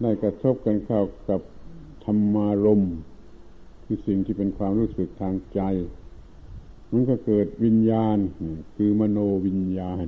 [0.01, 1.41] ได้กระทบกันเข้ากับ
[2.05, 2.83] ธรรมารม
[3.85, 5.61] คือสิ่งที่เป็นความรู้สึกทางใจ
[6.93, 8.19] มันก็เกิดวิญญาณ
[8.77, 10.07] คือมโนวิญญาณ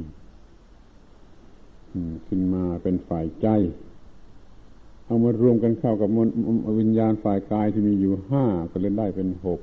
[2.26, 3.48] ขึ้นมาเป็นฝ่ายใจ
[5.04, 6.09] เอามารวมกันเข้ากับ
[6.80, 9.61] วิญญาณฝ่ายกายที่มีอยู่ห้าก็เลยได้เป็นหก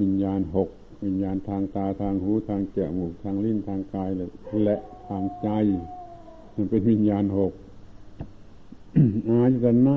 [0.00, 0.68] วิญญาณหก
[1.04, 4.10] วิญญาณทางตาทางหูทางจมูกทางลิ้นทางกาย
[4.64, 4.76] และ
[5.08, 5.48] ทางใจ
[6.54, 7.52] มันเป็นวิญญาณหก
[9.28, 9.96] อายตนะ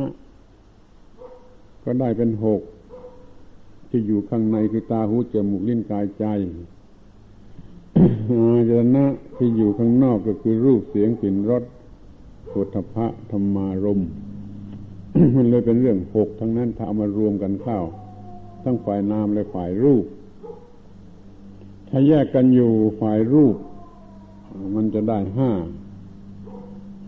[1.83, 2.61] ก็ได้เป็นหก
[3.89, 6.25] ที่อยู่ข้างในคือตาหูจมูกลิ้นกายใจ
[8.31, 9.05] อาจนะ
[9.37, 11.63] ที่อยู่ข้างนอกก็คือรูปเสียงกลิ่นรส
[12.51, 14.01] พุทธะธรรมารม
[15.35, 17.79] มันเลยเป็นเรื่องหกทั้งนั้นถ้าเอามารวมกันเข้า
[18.63, 20.05] ทั้งฝ่ายนามและฝ่ายรูป
[21.89, 22.71] ถ้าแยกกันอยู่
[23.01, 23.55] ฝ่ายรูป
[24.75, 25.51] มันจะได้ห้า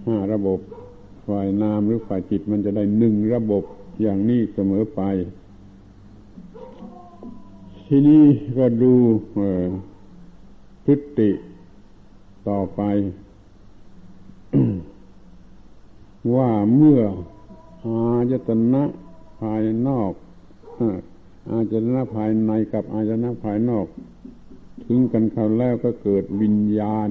[0.07, 0.59] ห้าระบบ
[1.27, 3.63] ฝ่ายนามหรือฝ่ายจิตมันจะได้หนึ่งระบบ
[4.01, 5.01] อย่างนี้เสมอไป
[7.87, 8.23] ทีนี้
[8.57, 8.93] ก็ดู
[10.85, 11.29] พฤติ
[12.47, 12.81] ต่อไป
[16.35, 17.01] ว่าเมื่อ
[17.85, 17.97] อา
[18.31, 18.83] จตนะ
[19.39, 20.11] ภายนอก
[21.49, 23.85] อาจตนะภายในกับอาจตนะภายนอก
[24.85, 27.09] ถึงกันเขาแล้วก็เกิดวิญญาณ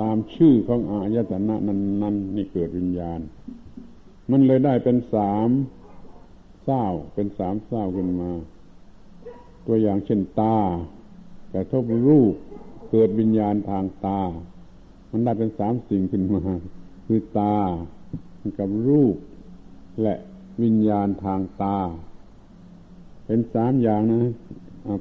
[0.00, 3.20] ตามชื่อของอายตนะนั้นนั้นนี่เกิดวิญญาณ
[4.30, 5.48] มันเลยได้เป็นสาม
[6.64, 8.30] เศร้าเป็นสามเศร้าขึ้นมา
[9.66, 10.58] ตัวอย่างเช่นตา
[11.52, 12.34] กระทบรูป
[12.90, 14.20] เกิดวิญญาณทางตา
[15.10, 16.42] มันได้เป็นสามสิ่งขึ้นมา
[17.06, 17.56] คือตา
[18.58, 19.16] กับรูป
[20.02, 20.14] และ
[20.62, 21.78] วิญญาณทางตา
[23.26, 24.32] เป็นสามอย่างนะ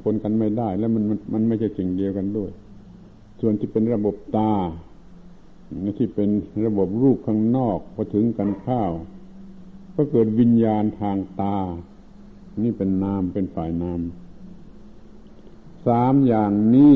[0.04, 2.52] ปนกันไม่ได้ แล้วมันมันมันไม่ใช่สิ่งเดียวกันด้วย
[3.42, 4.54] ส่วนที่เป็นระบบตา
[5.98, 6.30] ที่เป็น
[6.66, 8.92] ระบบรูปข้างนอกพอถึงกันข้าว
[9.96, 11.58] ก็เกิดวิญญาณทางตา
[12.64, 14.02] นี่เป็นนามเป็นฝ่ายนาม
[15.88, 16.96] สามอย่างนี้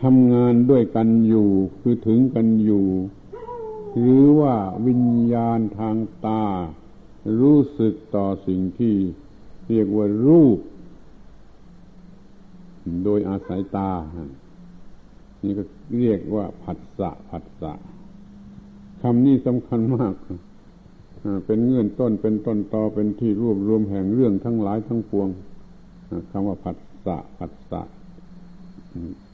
[0.00, 1.48] ทำงานด้วยกันอยู่
[1.80, 2.86] คือถึงกันอยู่
[3.98, 4.54] หรือว่า
[4.86, 5.96] วิญญาณทาง
[6.26, 6.44] ตา
[7.40, 8.94] รู้สึกต่อสิ่งที่
[9.68, 10.58] เรียกว่ารูป
[13.04, 13.90] โดยอาศัยตา
[15.42, 15.62] นี่ก็
[15.98, 17.72] เรียกว่าผัสสะผัสสะ
[19.02, 20.14] คำนี้สำคัญมาก
[21.46, 25.28] เป็นเงื่อนต้นเป็นต้นตอเป็นที่รวบรวมแห่งเรื่องทั้งหลายทั้งปวง
[26.30, 27.82] คำว่าผัสสะผัสสะ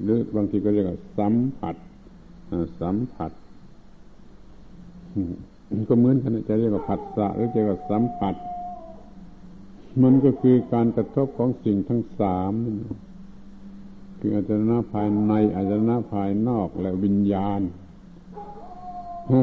[0.03, 1.77] หรือบางทีก็เรียกว่าสัมผัส
[2.81, 3.33] สัมผัส
[5.89, 8.35] ก็เหมือนกันจะเรียกว่าผัสสะหรือจะเรียกว่าสัมผัส
[10.03, 12.53] มันก็คือการกระทบของสิ่งทั้งสาม
[14.19, 17.61] คืออาจารณภายในอาจารณภายนอกและวิญญาณ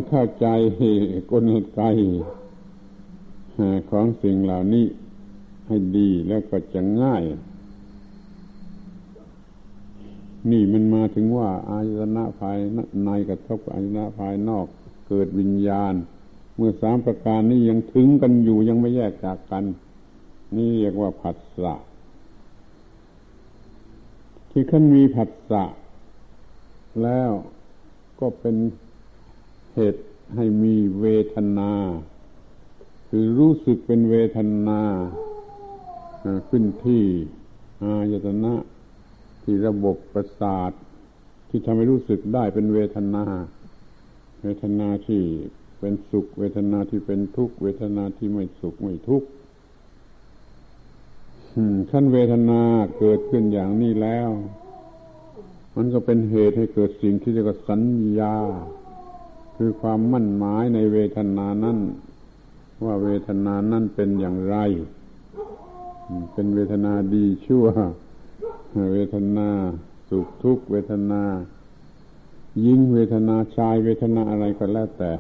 [0.10, 0.48] เข้าใจ
[1.32, 1.44] กล
[1.76, 1.82] ไก
[3.90, 4.86] ของสิ่งเหล่านี้
[5.68, 7.24] ให้ดีแล้วก็จะง่าย
[10.52, 12.58] นี่มันมาถึงว่าอายตนะภาย
[13.06, 14.66] ในกระทบอายตนะภายนอก
[15.08, 15.94] เกิดวิญญาณ
[16.58, 19.64] เมื่อสามประการนี้ยังถึงกันอยู่ยังไม่แยกจากกัน
[20.58, 21.76] นี่เรียกว่าผัสสะ
[24.52, 25.64] ที่ขั้นมีผัสสะ
[27.04, 27.32] แล้ว
[28.20, 28.56] ก็เป็น
[29.74, 30.04] เหตุ
[30.36, 31.72] ให้มีเวทนา
[33.10, 34.82] คือรู้สึกเป็นเวทนา
[36.50, 37.04] ขึ้นที่
[37.84, 38.54] อายตนะ
[39.44, 40.72] ที่ระบบประสาท
[41.50, 43.24] ที่ทำให้รู้สึกได้เป็นเวทนา
[44.44, 45.22] เวทนาที่
[45.80, 49.28] เป็นสุข เวทนาที่เป็นทุกข์ เวทนาที่ไม่สุขไม่ทุกข์
[51.92, 52.62] ขั้นเวทนา
[52.98, 54.30] เกิดขึ้นอย่างนี้แล้ว
[55.76, 57.82] มันก็เป็นเหตุให้เกิดสิ่งที่เรียกว่าสัญ
[58.20, 58.36] ญา
[59.56, 61.78] คือความมั่นหมายในเวทนานั้น
[62.86, 64.58] ว่าเวทนานั้นเป็นอย่างไร
[66.34, 67.66] เป็นเวทนาดีชั่ว
[68.94, 69.50] เวทนา
[70.10, 71.24] สุขทุกเวทนา
[72.66, 75.12] ยิ่งเวทนาชายเวทนาอะไรก็แล้วแต่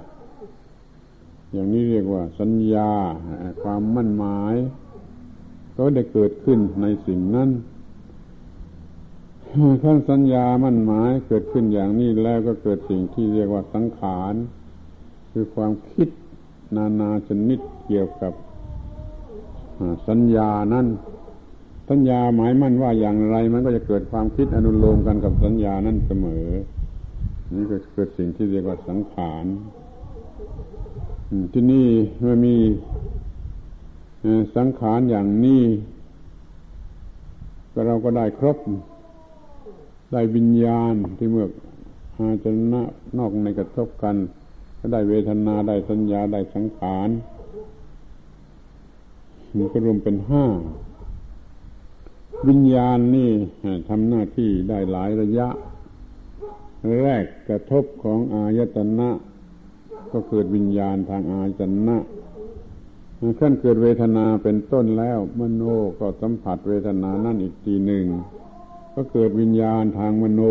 [1.51, 2.91] อย่างนี้เรียกว่าสัญญา
[3.61, 4.55] ความมั่นหมาย
[5.77, 7.49] ก็ได้เกิดขึ้นในสิ่งนั้น
[9.83, 14.33] ขั้นสัญญามั่นหมายเกิดขึ้นอย่างนี้แล้วก็เกิดสิ่งที่เรียกว่าสังขาร
[15.31, 16.09] คือความคิด
[16.75, 18.33] นานาชนิดเกี่ยวกับ
[20.07, 20.87] สัญญานั้น
[21.89, 26.45] สัญญาหมายมั่นว่าอย่างไร มันก็จะเกิดความคิดอนุโลมกันกับสัญญานั้นเสมอ
[27.55, 29.45] นี่ก็เกิดสิ่งที่เรียกว่าสังขาร
[31.53, 31.87] ที่นี่
[32.19, 32.55] เมื่อมี
[34.55, 35.63] สังขารอย่างนี้
[37.73, 38.57] ก็เราก็ได้ครบ
[40.13, 41.47] ได้วิญญาณที่เมื่อ
[42.17, 42.83] อาจนะ
[43.17, 44.15] นอกในกระทบกัน
[44.79, 47.09] ก็ได้เวทนาได้สัญญาได้สังขาร
[49.55, 50.45] มันก็รวมเป็นห้า
[52.47, 53.29] วิญญาณนี่
[53.89, 55.47] ทำหน้าที่ได้หลายระยะ
[57.01, 59.09] แรกกระทบของอายตนะ
[60.11, 61.97] ก็เกิดวิญญาณทางอายตนะ
[63.39, 65.63] ขั้นเกิดเวทนาเป็นต้นแล้ว มโน
[65.99, 68.05] ก็สัมผัสเวทนานั่นอีกทีหนึ่ง
[68.93, 70.41] ก็เกิดวิญญาณทางมโน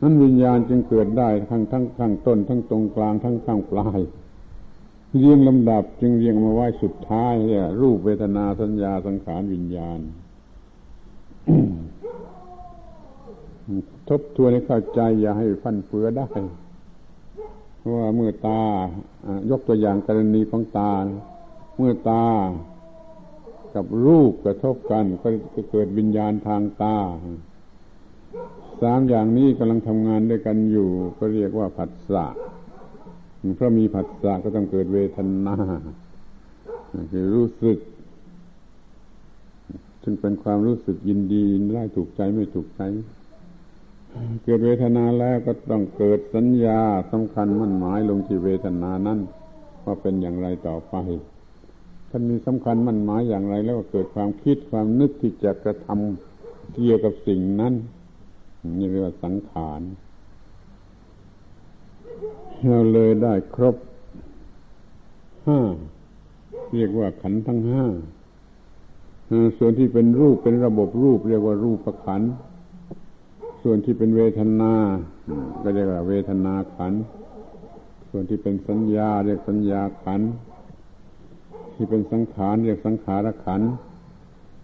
[0.00, 4.00] นั้นวิญญาณจึงเกิดได้ทั้งทั้งข้งต้น ทั้งตรงกลางทั้งข้างปลาย
[5.16, 9.98] เรียงลำดับจึงเรียงมาไว้สุดท้ายเนี่ยรูปเวทนาสัญญาสังขารวิญญาณ
[14.08, 16.28] ทบทวนให้เข้าใจอย่าให้ฟันเฟือได้
[17.80, 18.62] เพราะว่าเมื่อตา
[19.50, 20.92] ยกตัวอย่างกรณีของตา
[21.78, 22.24] เมื่อตา
[23.74, 26.96] กับรูปกระทบกันก็เกิดวิญญาณทางตา
[28.82, 32.26] สามอย่างนี้กำลังทำงานด้วยกันอยู่ ก็เรียกว่าผัสสะ
[33.56, 35.56] เพราะมีผัสสะก็ต้องเกิดเวทนา
[37.12, 37.78] คือรู้สึก
[40.02, 41.44] ซึ่งเป็นความรู้สึกยินดี
[41.76, 42.82] ได้ถูกใจไม่ถูกใจ
[44.42, 46.80] เกิดเวทนาแล้วก็ต้องเกิดสัญญา
[47.12, 49.18] สำคัญมั่นหมายลงที่เวทนานั้น
[49.84, 50.94] ว่าเป็นอย่างไรต่อไป
[52.10, 57.74] ท่านมีสำคัญมั่นหมายอย่างไร แล้วก็เกิดความคิดความนึกที่จะกระทำเกี่ยวกับสิ่งนั้น
[58.78, 59.80] นี่เรียกว่าสังขาร
[62.66, 63.76] เราเลยได้ครบ
[65.46, 65.60] ห้า
[66.74, 67.84] เรียกว่าขันทั้งห้า
[69.58, 72.22] ส่วนที่เป็นรูปเป็นระบบรูป เรียกว่ารูปประขัน
[73.62, 74.72] ส่วนที่เป็นเวทนา
[75.62, 76.92] ก็เรียกว่าเวทนาขัน
[78.10, 80.20] ส่วนที่เป็นสัญญาเรียกสัญญาขัน
[81.74, 83.62] ที่เป็นสังขารเรียกสังขารขัน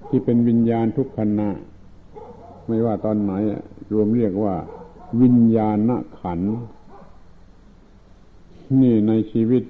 [0.08, 1.48] ที่เป็นวิญญาณทุกขณะ
[2.66, 3.32] ไม่ว่าตอนไหน
[3.92, 4.54] รวมเรียกว่า
[5.22, 5.78] วิญญาณ
[6.20, 6.40] ขัน
[8.80, 9.62] นี่ในชีวิต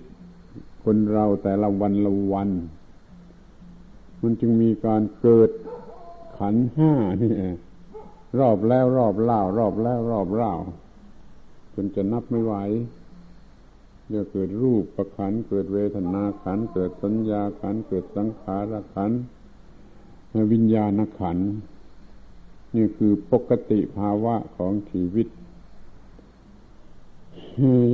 [0.84, 2.50] คนเราแต่ละวันละวัน
[4.22, 5.50] มันจึงมีการเกิด
[6.38, 7.30] ขันห้านี่
[8.38, 10.54] รอบแล้วรอบเล่ารอบแล้วรอบเล่า
[11.74, 12.54] จนจะนับไม่ไหว
[14.14, 19.10] จะเกิดรูปประขันเกิดเวทนาขันเกิดสัญญาขันเกิดสังขารขัน
[20.52, 21.38] วิญญาณขัน
[22.74, 25.28] นี่คือปกติภาวะของชีวิต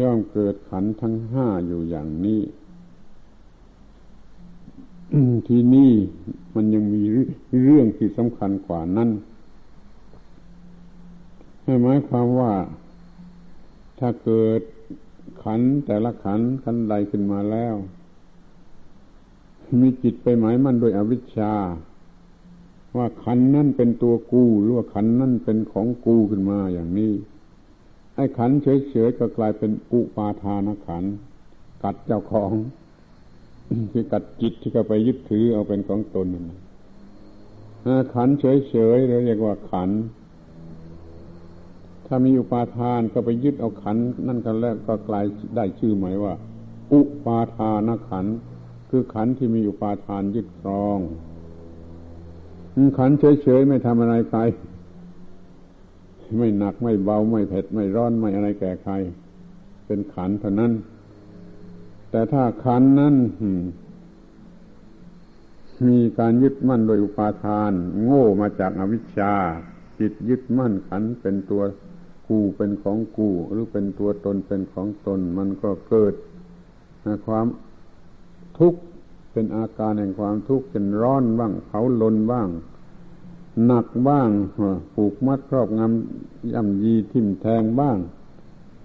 [0.00, 2.40] ย่อมเกิดขันทั้งห้าอยู่อย่างนี้
[5.48, 5.92] ที่นี่
[6.54, 7.02] มันยังมี
[7.62, 9.10] เรื่องที่สำคัญกว่านั้น
[11.82, 12.52] หมายความว่า
[13.98, 14.60] ถ้าเกิด
[15.42, 17.74] ขันแต่ละขันขันใดขึ้นมาแล้ว
[19.80, 21.54] มีจิตไปหมายมั่นโดยอวิชชา
[22.96, 27.12] ว่าขันนั่นเป็นตัวกูหรือว่าขันนั่นเป็นของกูขึ้นมาอย่างนี้
[28.14, 31.04] ไอ้ขันเฉยๆก็กลายเป็นอุปาทานขัน
[31.82, 32.52] กัดเจ้าของ
[33.92, 36.46] คือกัดจิตที่เขาไปยึดถือเอาเป็นของตนนั่น
[38.14, 39.90] ขันเฉยๆเราเรียกว่าขัน
[42.14, 43.96] ถ้ามีอุปาทานก็ไปยึดเอาขัน
[44.26, 45.24] นั่นกันแล้วก็กลาย
[45.56, 46.34] ได้ชื่อหมายว่า
[46.92, 48.26] อุปาทานขัน
[48.90, 50.98] คือขันที่มีอุปาทานยึดครอง
[52.98, 53.10] ขัน
[53.42, 54.40] เฉยๆไม่ทำอะไรใคร
[56.38, 58.94] ไม่หนักไม่เบาไม่เผ็ดไม่ร้อนไม่อะไรแก่ใคร
[59.86, 60.72] เป็นขันเท่านั้น
[62.10, 63.14] แต่ถ้าขันนั้น
[65.88, 67.72] มีการยึดมั่นโดยอุปาทาน
[68.04, 69.34] โง่มาจากอวิชชา
[69.98, 71.62] จิตยึดมั่นขันเป็นตัว
[72.34, 76.14] กูเป็นของกูหรือเป็นตัวตนเป็นของตน มันก็เกิด
[77.26, 77.46] ความ
[78.58, 78.80] ทุกข์
[79.32, 82.48] เป็นอาการแห่งความทุกข์เป็นร้อนบ้างเผาลนบ้าง
[83.66, 84.28] หนักบ้าง
[84.94, 87.96] ผูกมัดครอบงำย่ำยีทิ่มแทงบ้าง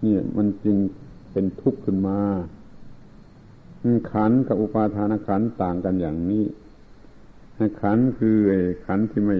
[0.05, 0.77] นี่มันจึง
[1.31, 2.19] เป็นทุกข์ขึ้นมา
[4.11, 6.45] ขันกับอุปาทานขันต่างกันอย่างนี้
[7.81, 8.35] ขันคือ
[8.85, 9.37] ขันที่ไม่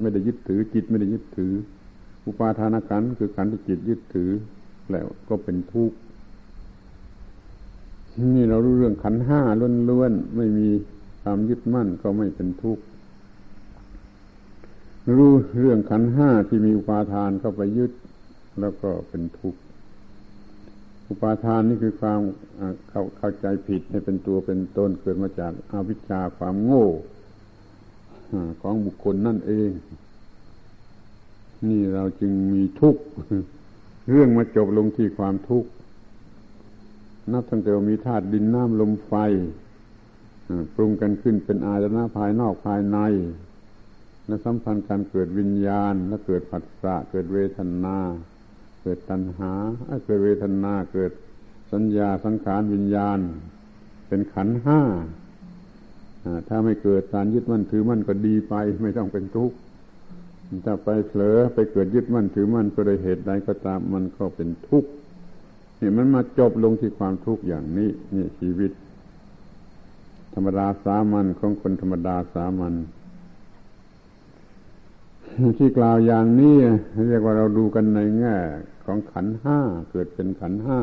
[0.00, 1.52] ไม่ได้ยึดถือจิตไม่ได้ยึดถือ
[2.26, 4.30] อุปาทานขันคือขันที่จิตยึดถือ
[4.90, 5.96] แล้วก็เป็นทุกข์
[8.34, 9.40] นี่เรารู้เรื่องขันห้า
[9.90, 10.68] ล้วนๆไม่มี
[11.22, 12.82] ความยึดมั่นก็ไม่เป็นทุกข์
[15.18, 17.92] รู้เรื่องขันห้าที่มีอุปาทานเข้าไปยึด
[18.60, 19.60] แล้วก็เป็นทุกข์
[21.08, 22.20] อุปาทานนี่คือความ
[22.88, 26.86] เข้าเข้าใจผิดให้เป็นตัวเป็นตนเกิดมาจากอาวิชชาความโง่
[28.62, 29.70] ของบุคคลนั่นเอง
[31.68, 33.02] นี่เราจึงมีทุกข์
[34.10, 35.70] เรื่องมาจบลงที่ความทุกข์
[37.32, 39.14] นับตั้งแต่มีธาตุดินน้ำลมไฟ
[40.74, 42.98] ปรุงกันขึ้นเป็นอายตนะภายนอกภายใน
[44.26, 47.98] และสัมพันธ์การเกิดวิญญาณ และเกิดผัสสะเกิดเวทนา
[48.82, 49.52] เกิดตัณหา
[50.04, 51.12] เกิดเวทนาเกิด
[51.72, 53.18] สัญญาสังขารวิญญาณ
[54.08, 54.80] เป็นขันห้า
[56.48, 59.56] ถ้าไม่เกิดการยึดมั่นถือมั่นก็ดีไปไม่ต้องเป็นทุกข์
[60.64, 64.90] ถ้าไปเผลอไปเกิดยึดมั่นถือมั่นก็โดยเหตุใดก็ตามมันก็เป็นทุกข์
[65.80, 68.72] นี่มันมาจบลงที่ความทุกข์อย่างนี้นี่ชีวิต
[70.34, 72.74] ธรรมดาสามัญของคนธรรมดาสามัญ
[75.58, 76.56] ที่กล่าวอย่างนี้
[77.08, 78.36] เรียกว่าเราดูกันในแง่
[78.84, 79.58] ของขันห้า
[79.90, 80.80] เกิดเป็นขันห้า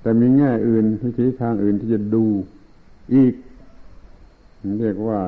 [0.00, 2.24] แต่มีแง่อื่นวิธีทางอื่นที่จะดู
[3.14, 3.34] อีก
[4.80, 5.20] เรียกว่า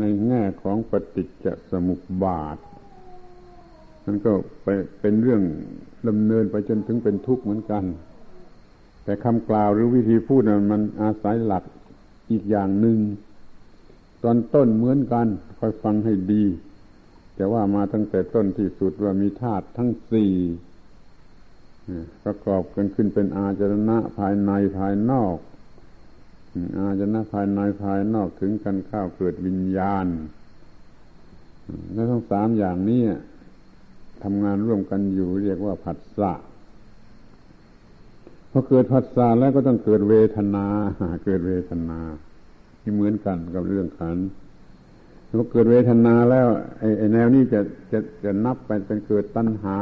[0.00, 2.58] ในแง่ของปฏิจจสมุปบาท
[4.04, 4.32] มันก็
[4.62, 4.68] ไป
[5.00, 5.42] เป็นเรื่อง
[6.08, 7.84] ดำเนินไปจนถึงเป็นทุกข์เหมือนกัน
[9.04, 11.64] แต่คำกล่าวหรือวิธีพูดมันอาศัยหลัก
[12.30, 12.98] อีกอย่างหนึ่ง
[14.22, 15.26] ตอนต้นเหมือนกัน
[15.58, 16.44] คอยฟังให้ดี
[17.36, 20.32] แต่ว่ามาตั้งแต่ต้นที่สุดว่ามีธาตุทั้งสี่
[22.24, 25.36] ประกอบกันขึ้นเป็นอาจารณะภายในภายนอก
[26.76, 30.06] อาจนะภายในภายนอกถึงกันข้าวเกิดวิญญาณ
[31.92, 33.02] และทั้งสามอย่างนี้
[34.22, 36.32] ทำงานร่วมกันอยู่เรียกว่าผัสสะ
[38.50, 40.66] พอเกิดผัสสะแล้วก็ต้องเกิดเวทนา
[41.24, 41.98] เกิดเวทนา
[42.80, 44.18] ที่เหมือนกันกับเรื่องขัน
[45.28, 46.46] พอเกิดเวทนาแล้ว
[46.78, 47.60] ไอ้แนวนี้จะ
[47.92, 49.78] จะจะนับไปเป็นเกิดตัณหา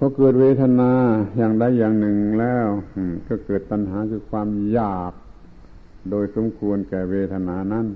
[0.00, 0.90] พอเกิดเวทนา
[1.36, 2.66] อย่างใดอย่างหนึ่งแล้ว
[3.28, 5.12] ก็เกิดตัณหาคือความอยาก
[6.10, 7.86] โดยสมควรแก่เวทนานั้น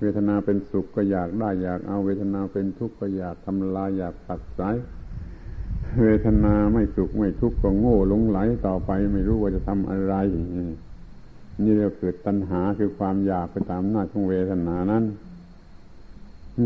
[0.00, 4.76] เวทนาเป็นสุขก็อยากได้อยากเอาเวทนาเป็นทุกข์ก็อยากทำลายอยากปัดสาย
[6.02, 10.14] เวทนาไม่สุขไม่ทุกข์ก็โง่หลงไหลต่อไปไม่รู้ว่าจะทำอะไร
[11.64, 15.04] นี่เราเกิดตัณหาคือความอยากไปตามหน้าของเวทนานั้น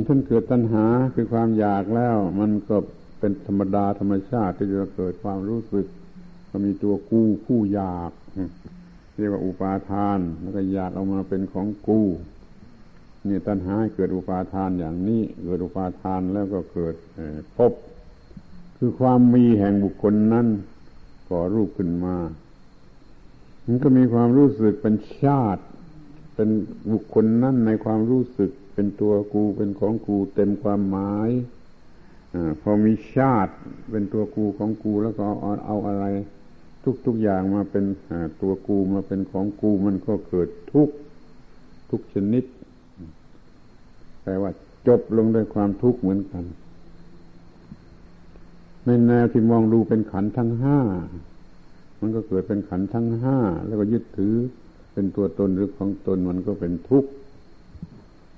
[0.06, 0.84] ท่านเกิดตัณหา
[1.14, 2.76] คือความอยากแล้ว มันก็
[3.20, 5.86] เป็นธรรมดาธรรมชาติที่จะเกิดความรู้สึก
[6.50, 8.12] ก็มีตัวกู้ผู้อยาก
[9.18, 12.06] เรียกว่าอุปาทาน แล้วก็อยากเอามาเป็นของกู้
[13.28, 16.94] นี่ตัณหาเกิดอุปาทานอย่างนี้เกิดอุปาทานแล้วก็เกิด
[17.56, 17.72] พบ
[18.76, 20.46] คือความมีแห่งบุคคลนั้น
[21.28, 22.16] ก่อรูปขึ้นมา
[23.64, 25.64] มันก็มีความรู้สึกเป็นชาติ
[26.34, 26.48] เป็น
[26.92, 31.30] บุคคลนั้นในความรู้สึกเป็นตัวกูเป็นของกูเต็มความหมาย
[32.60, 33.54] พอมีชาติ
[33.90, 36.06] เป็นตัวกูของกูแล้วก็เอาเอาอะไร
[37.06, 37.84] ทุกๆอย่างมาเป็น
[38.42, 40.88] ตัวกูมาเป็นของกูมันก็เกิดทุก
[41.90, 42.44] ทุกชนิด
[44.22, 44.50] แปลว่า
[44.86, 46.44] จบลงด้วยความทุกข์เหมือนกัน
[48.84, 50.78] ในแนวที่มองดูเป็นขันทั้งห้า
[52.00, 54.34] มันก็เกิดเป็นขันทั้งห้าแล้วก็ยึดถือ
[54.92, 57.10] เป็นตัวตนหรือของตนมันก็เป็นทุกข์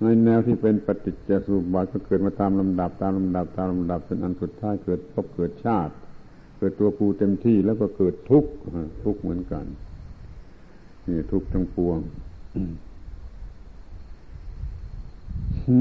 [0.03, 5.92] ในแนวที่เป็นปฏิจจสมุปบาทก็เกิดมาตามลำดับตามลำดับตามลำดับเป็นอันสุดท้ายเกิดพบเกิดชาติ
[6.59, 8.50] เกิดตัวภูเต็มที่แล้วก็เกิดทุกข์
[9.05, 9.64] ทุกข์เหมือนกัน
[11.09, 11.98] นี่ทุกข์ทั้งปวง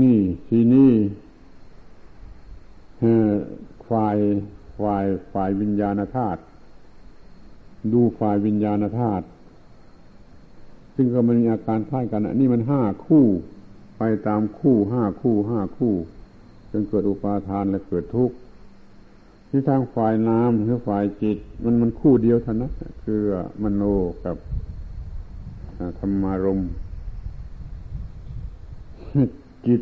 [0.01, 0.19] นี่
[0.49, 0.91] ทีนี้
[3.89, 4.17] ฝ่าย
[4.79, 6.39] ฝ่ายฝ่ายวิญญาณธาตุ
[7.93, 9.25] ดูฝ่ายวิญญาณธาตุ
[10.95, 13.25] ซึ่งก็มันมีอาการคล้ายกันนี่มันห้าคู่
[14.03, 15.93] ไปตามคู่ห้าคู่ห้าคู่
[16.71, 18.35] จนเกิดอุปาทานและเกิดทุกข์
[19.49, 22.71] ที่ทางฝ่ายน้ำหรือฝ่ายจิต มันมันคู่เดียวเท่านั้น
[23.03, 23.21] คือ
[23.63, 23.83] มโน
[24.25, 24.37] กับ
[25.99, 26.61] ธรรมารม
[29.67, 29.81] จิต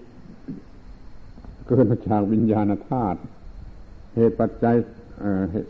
[1.67, 3.20] เกิดมาจากวิญญาณธาตุ
[4.15, 4.76] เหตุปัจจัย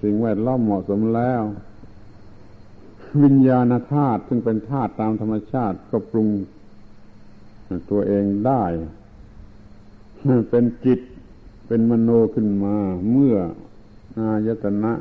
[0.02, 1.42] สิ่งแวดล้อมเหมาะสมแล้ว
[3.24, 6.30] วิญญาณธาตุซึ่งเป็นธาตุตามธรรมชาติก็ปรุง
[7.92, 8.64] ตัวเองได้
[10.50, 11.00] เป็นจิต
[11.68, 12.76] เป็นมโนขึ้นมา
[13.12, 13.36] เมื่อ
[14.20, 14.94] อายตนะ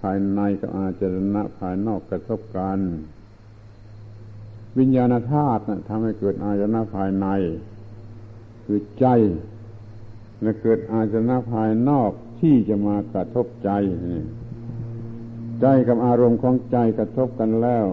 [0.00, 2.78] ภายในกับอาจตนะภายนอกกระทบกัน
[4.78, 7.26] วิญญาณธาตุทำให้เกิดอายตนะภายใน
[8.64, 9.06] คือใจ
[10.42, 13.70] และเกิดอาจนะภายนอกที่จะมากระทบใจ
[15.60, 17.86] ใจกับอารมณ์ของใจกระทบกันแล้ว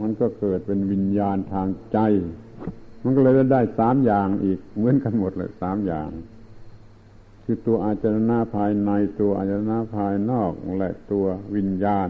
[0.00, 1.98] มันก็เกิดเป็นวิญญาณทางใจ
[3.04, 6.10] มันก็เลยได้สามอย่างอีก เหมือนกันหมดเลยสามอย่าง
[7.44, 8.90] คือตัวอาจารณาภายใน
[9.20, 12.08] ตัวอาจารณาภายนอกและตัววิญญาณ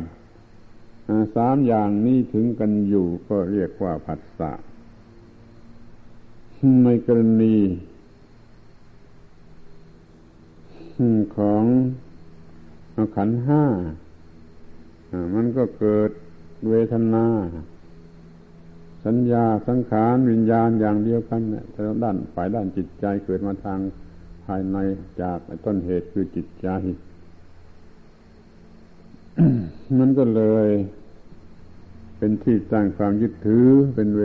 [1.36, 4.53] สามอย่างนี้ถึงกันอยู่ก็เรียกว่าผัสสะ
[6.84, 7.57] ในกรณี
[11.36, 11.64] ของ
[13.16, 13.64] ขันห้า
[15.34, 16.11] มันก็เกิด
[16.68, 17.26] เวทนา
[19.05, 21.40] สัญญาสังขารวิญญาณอย่างเดียวกัน
[21.72, 23.78] แต่ด้านฝ่ายด้านจิตใจเกิดมาทาง
[24.46, 24.76] ภายใน
[25.20, 26.68] จากต้นเหตุคือจิตใจ
[29.98, 30.68] มันก็เลย
[32.18, 34.20] เป็นที่ตั้งความยึดถือเป็นเว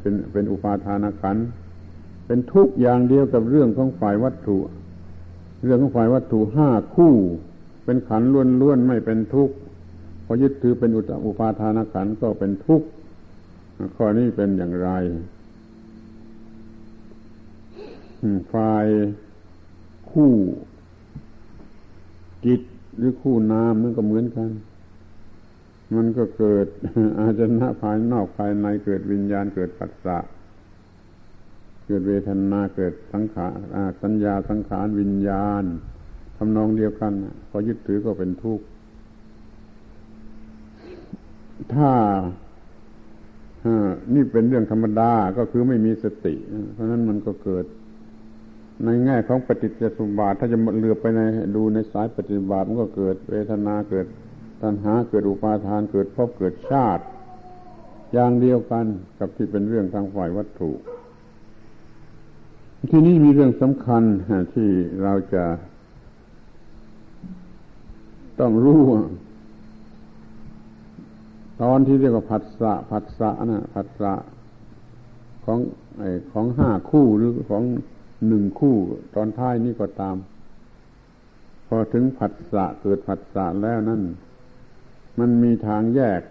[0.00, 1.36] เป็นเป็นอุปาทานขัน
[2.26, 4.58] เป็นทุกอย่างเดียวกับเรื่องของฝ่ายวัตถุ
[5.64, 7.14] เรื่องของฝ่ายวัตถุห้าคู่
[7.84, 8.22] เป็นขัน
[8.60, 9.54] ล้วนๆไม่เป็นทุกข์
[10.24, 10.90] พอยึดถือเป็น
[11.26, 12.86] อุปาทานขันก็เป็นทุกข์
[13.96, 14.90] ข้อนี้เป็นอย่างไร
[18.52, 18.86] ฝ่าย
[20.10, 20.32] คู่
[22.46, 22.60] จิต
[22.96, 24.50] หรือคู่น้ำนั่นก็เหมือนกัน
[25.94, 26.66] มันก็เกิด
[27.18, 30.18] อาจนะภายนอกภายในเกิดวิญญาณเกิดปัสสะ
[31.86, 33.54] เกิดเวทนาเกิดสังขาร
[34.02, 35.64] สัญญาสังขารวิญญาณ
[36.36, 37.12] ทำนองเดียวกัน
[37.48, 38.64] พอยึดถือก็เป็นทุกข์
[41.74, 41.90] ถ้า
[44.14, 46.34] นี่เป็นเรื่องธรรมดาก็คือไม่มีสติ
[46.74, 47.64] เพราะนั้นมันก็เกิด
[48.84, 51.20] ในแง่ของปฏิจจสมบาทถ้าจะเลือไปใน
[51.56, 54.06] ดูในสายปฏิบัติมันก็เกิดเวทนาเกิด
[54.62, 57.04] ตัณหาเกิดอุปาทานเกิดพบเกิดชาติ
[58.12, 58.86] อย่างเดียวกัน
[59.18, 60.70] กับที่เป็นเรื่องทางฝ่ายวัตถุ
[62.90, 64.02] ที่นี่มีเรื่องสำคัญ
[64.54, 64.68] ที่
[65.02, 65.44] เราจะ
[68.40, 68.80] ต้องรู้
[71.62, 74.12] ตอนที่เรียกว่าผัสสะผัสสะนะผัสสะ
[75.44, 75.58] ของ
[75.98, 76.02] ไอ
[76.32, 77.64] ของห้าคู่หรือของ
[78.28, 78.76] หนึ่งคู่
[79.14, 80.16] ตอนท้ายนี่ก็ตาม
[81.68, 84.02] พอถึงผัสสะเกิดผัสสะแล้วนั่น
[85.18, 86.22] มันมีทางแยก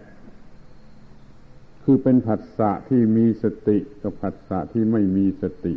[1.82, 5.74] คือเป็นผัสสะที่มีสติกับผัสสะที่ไม่มีสติ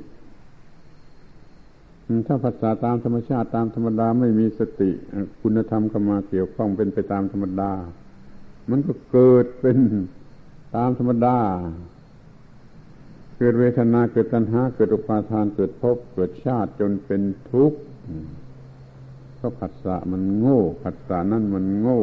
[2.27, 4.91] ถ้าภาษาตามธรรมชาติตามธรรมดาไม่มีสติ
[5.41, 7.71] คุณธรรมเข้ามาเกี่ยวข้องเป็นไปตามธรรมดา
[8.71, 9.77] มันก็เกิดเป็น
[10.75, 11.37] ตามธรรมดา
[13.37, 17.79] เกิดเวทนาเกิดตัณหา เกิดอุปาทานเกิดภพเกิดชาติจนเป็นทุกข์
[19.39, 22.01] ก็ผัสสะมันโง่ผัสสะนั่นมันโง่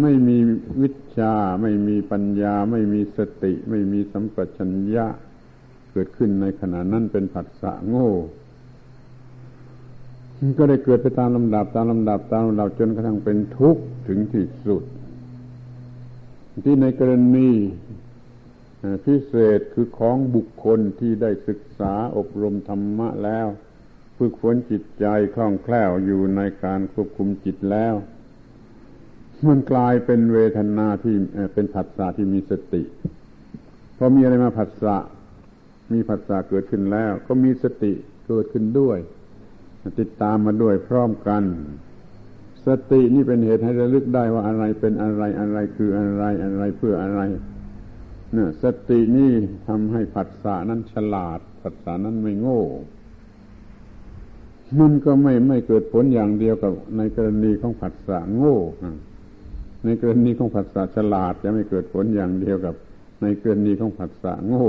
[0.00, 0.38] ไม่มี
[0.80, 5.06] วิชา ไม่มีปัญญา ไม่มีสติ ไม่มีสัมปชัญญะ
[5.92, 8.10] เกิดขึ้นในขณะนั้นเป็นผัสสะโง่
[10.58, 14.82] ก็ได้เกิดไปตามลำดับตามลำดับตามลำดับจนกระทั่งเป็นทุกข์ถึงที่สุด
[16.64, 17.50] ที่ในกรณี
[19.04, 23.46] พิเศษคือของบุคคลที่ได้ศึกษาอบรมธรรมะแล้ว
[24.18, 27.94] ฝึกฝนจิตใจคล่องแคล่วอยู่ในการควบคุมจิตแล้ว
[29.48, 31.14] มันกลายเป็นเวทนาที่
[31.54, 32.82] เป็นผัสสะที่มีสติ
[33.96, 34.96] พอมีอะไรมาผัสสะ
[35.92, 37.92] มีผัสสะเกิดขึ้นแล้ว ก็มีสติ
[38.26, 38.98] เกิดขึ้นด้วย
[40.00, 41.42] ติดตามมาด้วยพร้อมกัน
[42.66, 47.20] สตินี่เป็นเหตุให้ระลึกได้ว่าอะไรเป็นอะไรอะไรคืออะไรอะไรเพื่ออะไร
[48.32, 49.32] เนี่ยสตินี่
[49.68, 52.62] ทำให้ผัสสะนั้นฉลาดผัสสะนั้นไม่โง่
[54.80, 58.58] มันก็ไม่ไม่เกิดผลอย่างเดียวกับในกรณีของผัสสะโง่
[59.84, 62.74] ในกรณีของผัสสะฉลาดจะไม่เกิดผลอย่างเดียวกับ
[63.22, 64.68] ในกรณีของผัสสะโง่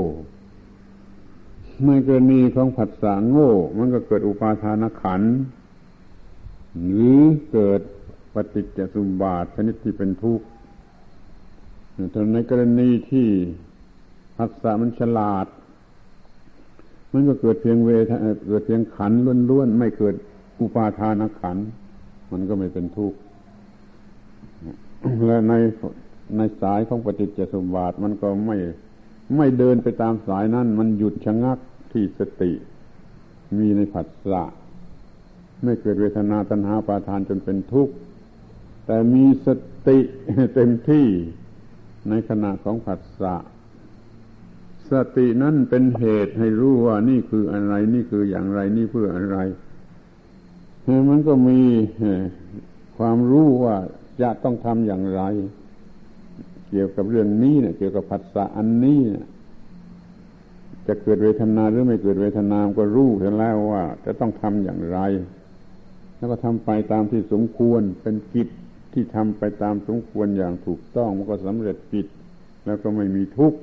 [1.87, 5.21] ในกรณีของผัสสะโง่ มันก็เกิดอุปาทานขัน
[6.81, 7.17] หรือ
[7.51, 7.81] เกิด
[8.33, 10.45] ปฏิจจสุบาทชนิดที่เป็นทุกข์
[12.11, 13.27] แต่ในกรณีที่
[14.37, 15.47] ผัสสะมันฉลาด
[17.13, 18.11] มันก็เกิดเพียงเวท
[18.47, 19.11] เกิดเพียงขัน
[19.49, 20.15] ล้วนๆไม่เกิด
[20.59, 21.57] อุปาทานขัน
[22.31, 23.17] มันก็ไม่เป็นทุกข์
[25.25, 25.53] และใน
[26.37, 28.57] ในสายของปฏิจจสมบาทมันก็ไม่
[29.37, 31.57] ไม่เดินไปตามสายนั้น มันหยุดชะงัก
[31.91, 32.51] ที่สติ
[33.57, 34.43] มีในผัสสะ
[35.63, 37.93] ไม่เกิดเวทนาตัณหาปาทานจนเป็นทุกข์
[38.85, 39.47] แต่มีส
[39.87, 39.99] ติ
[40.55, 41.07] เต็มที่
[42.09, 43.35] ในขณะของผัสสะ
[44.91, 49.37] สตินั้นเป็นเหตุให้รู้ว่านี่คืออะไรนี่คืออย่างไรนี่เพื่ออะไร
[51.09, 51.61] มันก็มี
[52.97, 53.77] ความรู้ว่า
[54.21, 55.21] จะต้องทำอย่างไร
[56.69, 59.25] เกี่ยวกับเรื่องนี้เนี่ยเกี่ยวกับผัสสะอันนี้นี่ย
[60.87, 63.09] จะเกิดเวทนาหรือไม่เกิดเวทนาก็รู้
[63.39, 64.99] แล้วว่า จะต้องทำอย่างไร
[66.23, 68.49] แล้วก็ทำไปตามที่สมควรเป็นกิจ
[68.93, 72.07] ที่ทำไปตามสมควรอย่างถูกต้องมันก็สำเร็จกิจ
[72.65, 73.59] แล้วก็ไม่มีทุกข์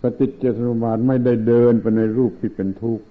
[0.00, 3.04] ปฏิจจสมุปบาทไม่ได้เดินไปในรูปที่เป็นทุกข์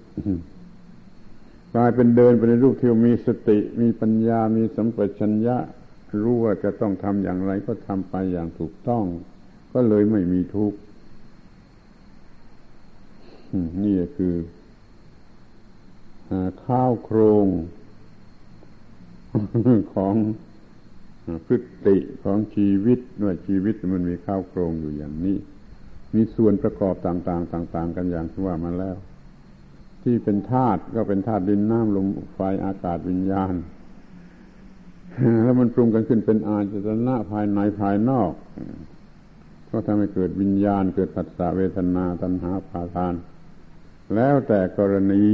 [1.76, 5.57] กลายเป็นเดินไปในรูปที่มีสติ มีปัญญา มีสัมปชัญญะ
[6.24, 9.03] รู้ว่าจะต้องทำอย่างไรก็ทำไปอย่างถูกต้อง
[9.74, 10.78] ก็เลยไม่มีทุกข์
[13.84, 14.36] นี่คือ
[16.65, 17.47] ข้าวโครง
[19.95, 20.15] ของ
[21.45, 21.57] พฤ
[21.88, 25.38] ติของชีวิตด้วยชีวิตมันมีข้าวโครงอยู่อย่างนี้
[26.15, 28.95] มีส่วนประกอบต่าง ๆ ต่าง ๆ กันอย่างที่ว่ามาแล้ว
[30.03, 33.53] ที่เป็นธาตุก็เป็นธาตุดินน้ำลมไฟอากาศวิญญาณ
[35.43, 38.31] แล้วมันปรุงกันขึ้นเป็นอาจตนะภายในภายนอก
[39.69, 43.13] ก็ทำให้เกิดวิญญาณ เกิดปัสสะเวทนาตัณหาภาทาน
[44.15, 45.25] แล้วแต่กรณี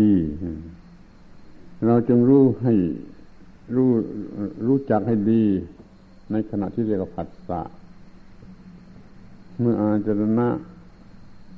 [1.86, 2.74] เราจึงรู้ให้
[3.76, 3.92] รู้
[4.68, 5.46] รู้จักให้ดี
[6.32, 7.62] ในขณะที่เรียกว่าผัสสะ
[9.60, 10.48] เมื่ออาจรณะ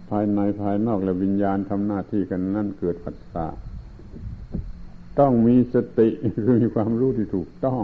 [0.10, 3.48] ภายในภายนอกและวิญญาณทำหน้าที่กันนั่นเกิดผัสสะ
[5.20, 6.10] ต้องมีสติ
[6.46, 7.84] คือมีความรู้ที่ถูกต้อง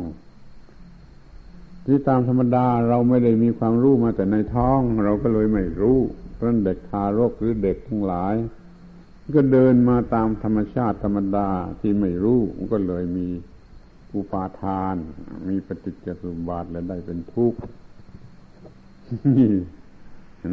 [1.85, 5.97] ที่ตามธรรมดาเราไม่ได้มีความรู้มาแต่ในท้อง เราก็เลยไม่รู้
[6.35, 8.35] เพราะเด็กทารกหรือเด็กทั้งหลาย
[9.35, 12.39] ก็เดินมาตามธรรมชาติธรรมดาที่ไม่รู้
[12.73, 13.27] ก็เลยมี
[14.15, 14.95] อุปาทาน
[15.47, 17.59] มีปฏิจจสมบาทและได้เป็นทุกข์
[19.37, 19.53] นี่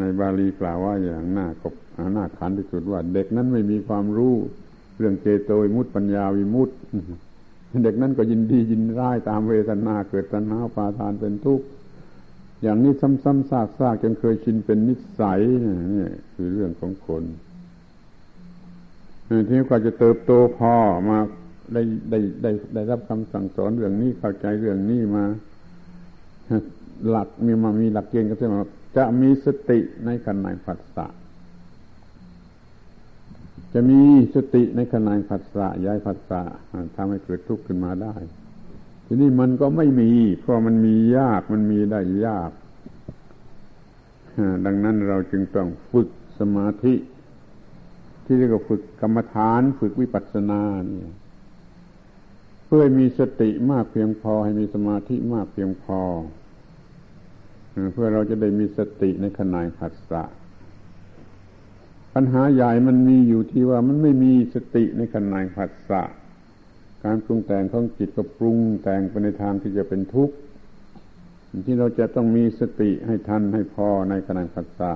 [0.01, 1.75] ในบาลีกล่าวว่าอย่างหน้ากบ
[2.15, 4.35] หน้าขันที่สุดว่า เด็กนั้นไม่มีความรู้
[4.99, 6.75] เรื่องเจโตวิมุตติปัญญาวิมุตติ
[7.85, 11.67] เด็กนั้นก็ยินดียินร้ายตามเวทนาเกิดตัณหาปาทานเป็นทุกข์
[12.63, 17.25] อย่างนี้ซ้ำๆซากๆจนเคยชินเป็นนิสัยนี่คือเรื่องของคน
[19.27, 20.75] ทีนี้กว่าจะเติบโตพอ
[21.09, 21.19] มา
[21.73, 25.25] ได้ได้ได้ได้รับคำสั่งสอนเรื่องนี้เข้าใจเรื่องนี้มา
[27.09, 28.55] หลักมีมามีหลักเกณฑ์ก็ใช่ไหม
[28.97, 31.07] จะมีสติในขณะผัสสะ
[33.75, 34.01] จะมี
[34.35, 36.43] สติในขณะผัสสะย้ายผัสสะ
[36.97, 38.15] ทำให้เกิดทุกข์ขึ้นมาได้
[39.07, 40.11] ทีนี้มันก็ไม่มี
[40.41, 42.51] เพราะมันมียากมันมีได้ยาก
[44.67, 46.09] ดังนั้นเราจึงต้องฝึก
[46.39, 46.95] สมาธิ
[48.25, 51.13] ที่เรียกว่าฝึกกรรมฐาน ฝึกวิปัสสนาเนี่ย
[52.71, 56.01] เพื่อมีสติมากเพียงพอ ให้มีสมาธิมากเพียงพอ
[57.93, 60.25] เพื่อเราจะได้มีสติในขณะผัสสะ
[62.15, 66.03] ปัญหาใหญ่มันมีอยู่ที่ว่ามันไม่มีสติในขณะผัสสะ
[67.05, 70.35] การปรุงแต่งของจิตก็ปรุงแต่งไปในทางที่จะเป็นทุกข์
[71.67, 74.93] ที่เราจะต้องมีสติให้ทันให้พอในขณะผัสสะ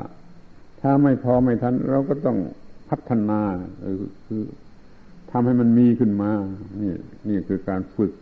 [0.80, 2.38] ถ้าไม่พอไม่ทันเราก็ต้อง
[2.88, 3.40] พัฒนา
[4.26, 4.42] คือ
[5.32, 6.30] ทำให้มันมีขึ้นมา
[6.82, 6.92] นี่
[7.28, 8.12] นี่คือการฝึก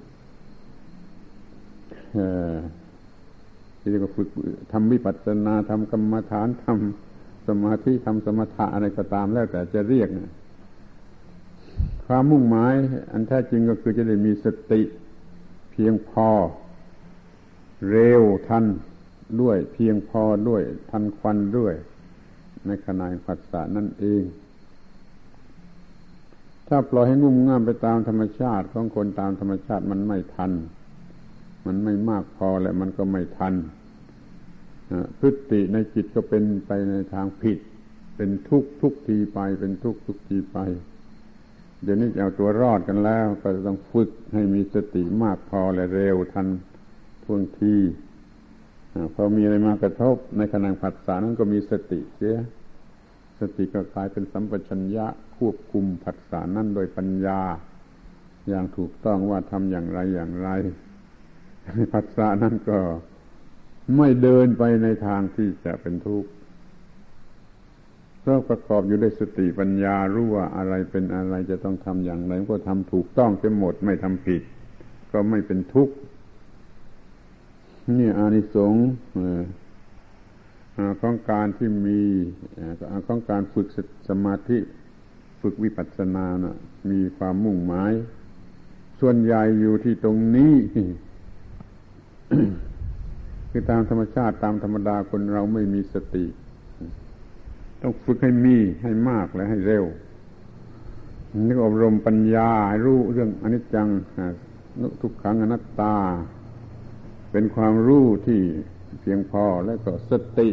[3.78, 4.28] ที่เรียกว่าฝึก
[4.72, 10.32] ทำวิปัสสนาทำกรรมฐานทำสมาธิทำสมถะอะไรก็ตามแล้วแต่จะเรียกนะ
[12.06, 12.74] ความมุ่งหมาย
[13.12, 14.82] อันแท้จริงก็คือจะได้มีสติ
[15.72, 16.28] เพียงพอ
[17.90, 18.64] เร็วทัน
[19.40, 21.74] ด้วย เพียงพอด้วย ทันควันด้วย
[22.66, 24.22] ในขณะผัสสะนั่นเอง
[26.72, 30.52] ถ้าปล่อยให้งุ่มง่ามไปตามธรรมชาติของคนตามธรรมชาติมันไม่ทัน
[31.66, 33.54] มันไม่มากพอและมันก็ไม่ทัน
[35.18, 37.58] พฤติในจิตก็เป็นไปในทางผิด
[38.16, 40.58] เป็นทุกทุกทีไป เป็นทุกทุกทีไป
[41.82, 46.46] เดี๋ยวนี้จะเอาตัวรอดกันแล้ว ก็ต้องฝึกให้มีสติมากพอและเร็วทัน
[47.24, 47.76] ท่วงที
[49.14, 52.36] พอมีอะไรมากระทบในขณะผัสสะนั้นก็มีสติเสีย
[53.40, 57.40] สติก็กลายเป็นสัมปชัญญะควบคุมผัสสะนั้นโดยปัญญา
[58.48, 60.48] อย่างถูกต้องว่าทำอย่างไรอย่างไร
[61.92, 62.78] ผัสสะนั้นก็
[63.96, 66.30] ไม่เดินไปในทางที่จะเป็นทุกข์
[68.20, 74.42] เพราะประกอบอยู่ด้วยสติปัญญารู้ว่าอะไรเป็นอะไรจะต้องทำอย่างไรก็ทำถูกต้องจะหมดไม่ทำผิด
[75.12, 75.94] ก็ไม่เป็นทุกข์
[77.98, 78.84] นี่อานิสงส์
[81.00, 82.00] ของการที่มี
[83.06, 83.66] ของการฝึก
[84.08, 84.58] สมาธิ
[85.40, 86.56] ฝึกวิปัสสนานะ
[86.90, 87.92] มีความมุ่งหมาย
[89.00, 90.54] ส่วนใหญ่อยู่ที่ตรงนี้
[93.50, 96.24] คือตามธรรมชาติตามธรรมดาคนเราไม่มีสติ
[97.82, 99.84] ต้องฝึกให้มีให้มากและให้เร็ว
[101.48, 102.50] นึกอบรมปัญญา
[102.84, 103.88] รู้เรื่องอนิจจัง
[105.00, 105.96] ทุกขังอนัตตา
[107.32, 108.40] เป็นความรู้ที่
[109.00, 110.48] เพียงพอแล้วก็สติ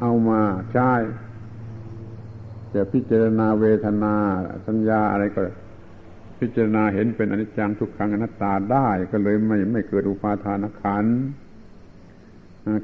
[0.00, 0.40] เอามา
[0.72, 0.92] ใช้
[2.74, 4.14] จะพิจารณาเวทนา
[4.66, 5.42] สัญญาอะไรก็
[6.40, 11.06] พิจารณาเห็นเป็นอนิจจังทุกขังอนัตตาได้ก็เลยไม่ไม่เกิดอุปาทานขัน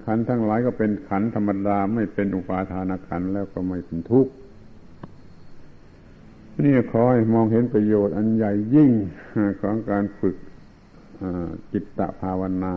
[0.04, 4.32] ขันทั้งหลายก็เป็นขันธรรมดาไม่เป็นอุปาทานขันแล้วก็ไม่เป็นทุกข์
[6.64, 8.92] นี่ขอให้มองเห็นประโยชน์อันใหญ่ยิ่ง
[9.60, 10.36] ของการฝึก
[11.72, 12.74] จิตตภาวนา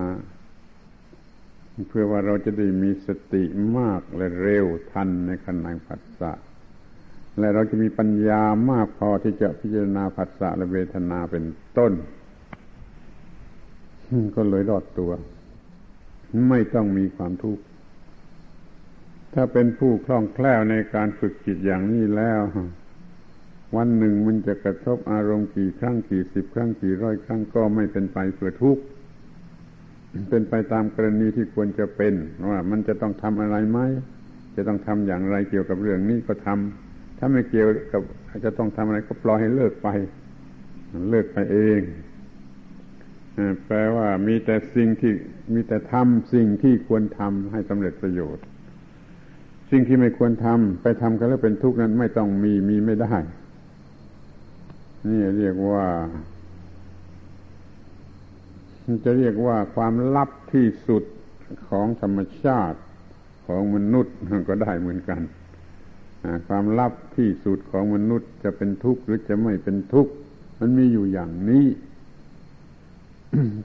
[1.89, 3.43] เพื่อว่าเราจะได้มีสติ
[3.77, 6.31] มากและเร็วทันในขณะผัสสะ
[7.39, 11.45] และเราจะมีปัญญามากพอที่จะพิจารณาผัสสะและเวทนาเป็น
[11.77, 11.93] ต้น
[14.35, 15.11] ก็เลยรอดตัว
[16.49, 17.63] ไม่ต้องมีความทุกข์
[19.33, 22.41] ถ้าเป็นผู้คล่องแคล่วในการฝึกจิตอย่างนี้แล้ว
[23.75, 28.83] วันหนึ่งมันจะกระทบอารมณ์กี่ครั้งกี่สิบครั้งกี่ร้อยครั้งก็ไม่เป็นไปเพื่อทุกข์
[30.29, 32.13] เป็นไปตามกรณีที่ควรจะเป็น
[32.51, 33.79] ว่ามันจะต้องทำอะไรไหม
[34.55, 38.01] จะต้องทำอย่างไรเกี่ยวกับเรื่องนี้ก็ทำถ้าไม่เกี่ยวกับ
[38.45, 39.87] จะต้องทำอะไรก็ปล่อยให้เลิกไป
[41.09, 41.81] เลิกไปเอง
[43.65, 45.13] แปลว่ามีแต่สิ่งที่
[45.53, 48.43] มีแต่ทำสิ่งที่ควรทำให้สำเร็จประโยชน์
[49.71, 53.15] สิ่งที่ไม่ควรทำไปทำกันแล้วเป็นทุกข์นั้นไม่ต้องมีมีไม่ได้
[55.09, 55.85] นี่เรียกว่า
[59.05, 61.03] จะเรียกว่าความลับที่สุด
[61.69, 62.79] ของธรรมชาติ
[63.47, 64.15] ของมนุษย์
[64.49, 65.21] ก็ได้เหมือนกัน
[66.47, 70.11] ความลับที่สุดของมนุษย์จะเป็นทุกข์หรือจะไม่เป็นทุกข์
[70.59, 71.65] มันมีอยู่อย่างนี้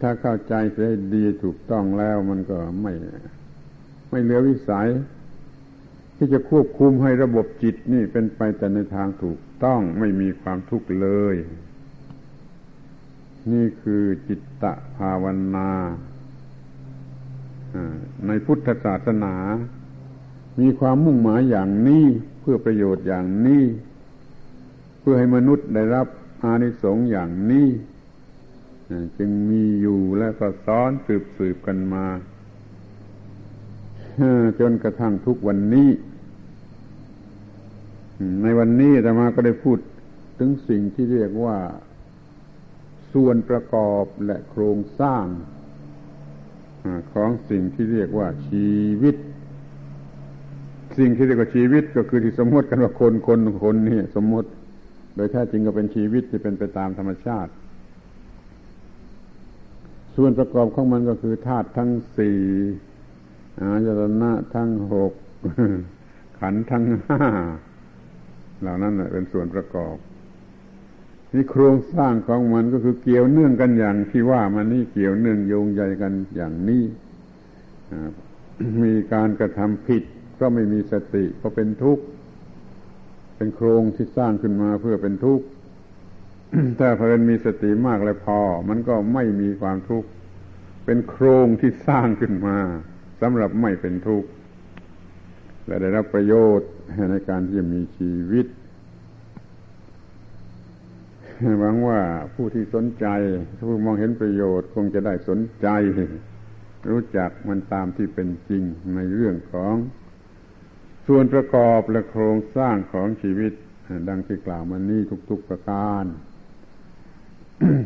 [0.01, 2.93] ถ้าเข้าใจเสียดีถูกต้องแล้วมันก็ไม่
[4.11, 4.89] ไม่เหลือวิสัย
[6.17, 11.37] ที่จะควบคุมให้ระบบจิตนี่เป็นไปแต่ในทางถูกต้องไม่มีความทุกข์เลย
[13.53, 14.65] นี่คือจิตต
[14.97, 15.25] ภาว
[15.57, 15.71] นา
[18.27, 19.35] ในพุทธศาสนา
[20.61, 22.05] มีความมุ่งหมายอย่างนี้
[22.41, 23.65] เพื่อประโยชน์อย่างนี้
[25.01, 26.07] เพื่อให้มนุษย์ได้รับ
[26.43, 27.69] อานิสงส์อย่างนี้
[29.19, 32.07] จึงมีอยู่และก็ซ้อนสืบสืบกันมา
[34.61, 35.91] จนกระทั่งทุกวันนี้
[38.43, 39.79] ในวันนี้ธรรมาก็ได้พูด
[40.39, 41.57] ถึงสิ่งที่เรียกว่า
[43.13, 45.27] ส่วนประกอบและโครงสร้าง
[47.13, 48.71] ของสิ่งที่เรียกว่าชี
[49.03, 49.17] วิต
[50.99, 54.49] สิ่งที่เรียกว่าชีวิตก็คือที่สมมติกันว่าคนคนคนนี่สมมติ
[55.15, 57.53] โดยแท้จริงก็เป็นชีวิตที่เป็นไปตามธรรมชาติ
[60.17, 62.39] ส่วนประกอบของมันก็คือธาตุทั้งสี่
[63.61, 65.13] อายตนะทั้งหก
[66.41, 67.21] ขันทั้งห้า
[68.61, 69.97] เหล่านั้นเป็นส่วนประกอบ
[71.35, 76.85] นี่โครงสร้างของมันก็คือเกี่ยวเนื่องกันอย่างที่ว่ามันนี่เกี่ยวเนื่องโยงใยกันอย่างนี้
[78.83, 80.03] มีการกระทำผิด
[80.41, 82.05] ก็ไม่มีสติก็เป็นทุกข์
[83.37, 85.47] เป็นโครงที่สร้างขึ้นมาเพื่อเป็นทุกข์
[86.79, 90.09] ถ้าเพลินมีสติมากแล้วพอ มันก็ไม่มีความทุกข์
[90.85, 92.57] เป็นโครงที่สร้างขึ้นมา
[93.21, 94.29] สำหรับไม่เป็นทุกข์
[95.67, 96.69] และได้รับประโยชน์
[97.11, 98.47] ในการที่จะมีชีวิต
[101.61, 102.01] หวังว่า
[102.35, 103.07] ผู้ที่สนใจ
[103.69, 105.69] ผู้มองเห็นประโยชน์คงจะได้สนใจ
[106.91, 108.63] รู้จักมันตามที่เป็นจริง
[108.95, 109.75] ในเรื่องของ
[111.07, 113.53] ส่วนประกอบและโครงสร้างของชีวิต
[114.09, 116.05] ดังที่กล่าวมานี้ทุกๆประการ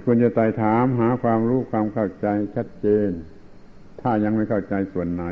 [0.05, 2.27] ควรจะไต่ถามหาความรู้ความเข้าใจ
[2.57, 3.11] ชัดเจน
[4.01, 5.25] ถ้ายังไม่เข้าใจส่วนไหน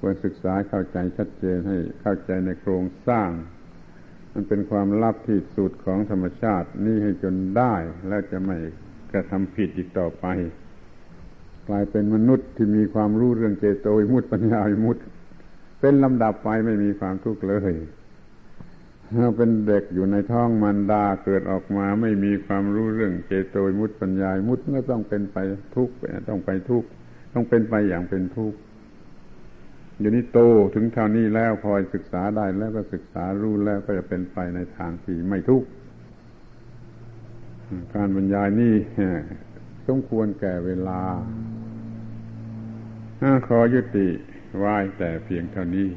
[0.00, 3.28] ควรศึกษาเข้าใจชัดเจนให้เข้าใจในโครงสร้าง
[4.38, 7.74] มันเป็นความลับที่สุดของธรรมชาตินี่ให้จนได้
[8.08, 8.56] แล้วจะไม่
[9.12, 10.26] กระทำผิดอีกต่อไป
[11.68, 15.02] กลายเป็นมนุษย์ที่มีความรู้เรื่องเจโตวิมุตติปัญญาวิมุตติ
[15.80, 17.74] เป็นลำดับไปไม่มีความทุกข์เลย
[19.36, 25.38] เป็นเด็กอยู่ในท้องมันดาเกิดออกมาไม่มีความรู้เรื่องเจโตมุตปัญญามุตก็ต้องเป็นไป
[25.76, 25.94] ทุกข์
[26.28, 26.88] ต้องไปทุกข์
[27.32, 28.58] ต้องเป็นไปอย่างเป็นทุกข์
[29.98, 30.38] อยู่นี้โต
[30.74, 35.68] ถึงเท่านี้แล้วพอศึกษาได้แล้วก็ศึกษารู้แล้วก็จะเป็นไปในทางที่ไม่ทุกข์
[37.94, 38.74] การบรรยายนี่
[39.86, 41.00] สมควรแก่เวลา
[43.46, 44.08] ขอยุติ
[44.58, 45.88] ไว้แต่เพียงเท่านี้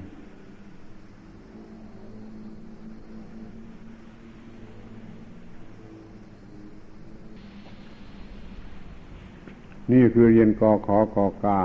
[9.91, 11.59] นี่คือเรียนกอขอกอกา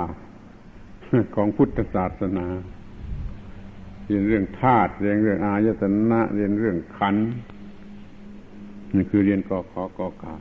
[1.35, 2.47] ของพุทธศาสนา
[4.05, 7.15] เรียนเรื่องธาตุเรียนเรื่องอายตนะ เรียนเรื่องขัน
[8.95, 10.33] นี่คือเรียนกอขอกอกา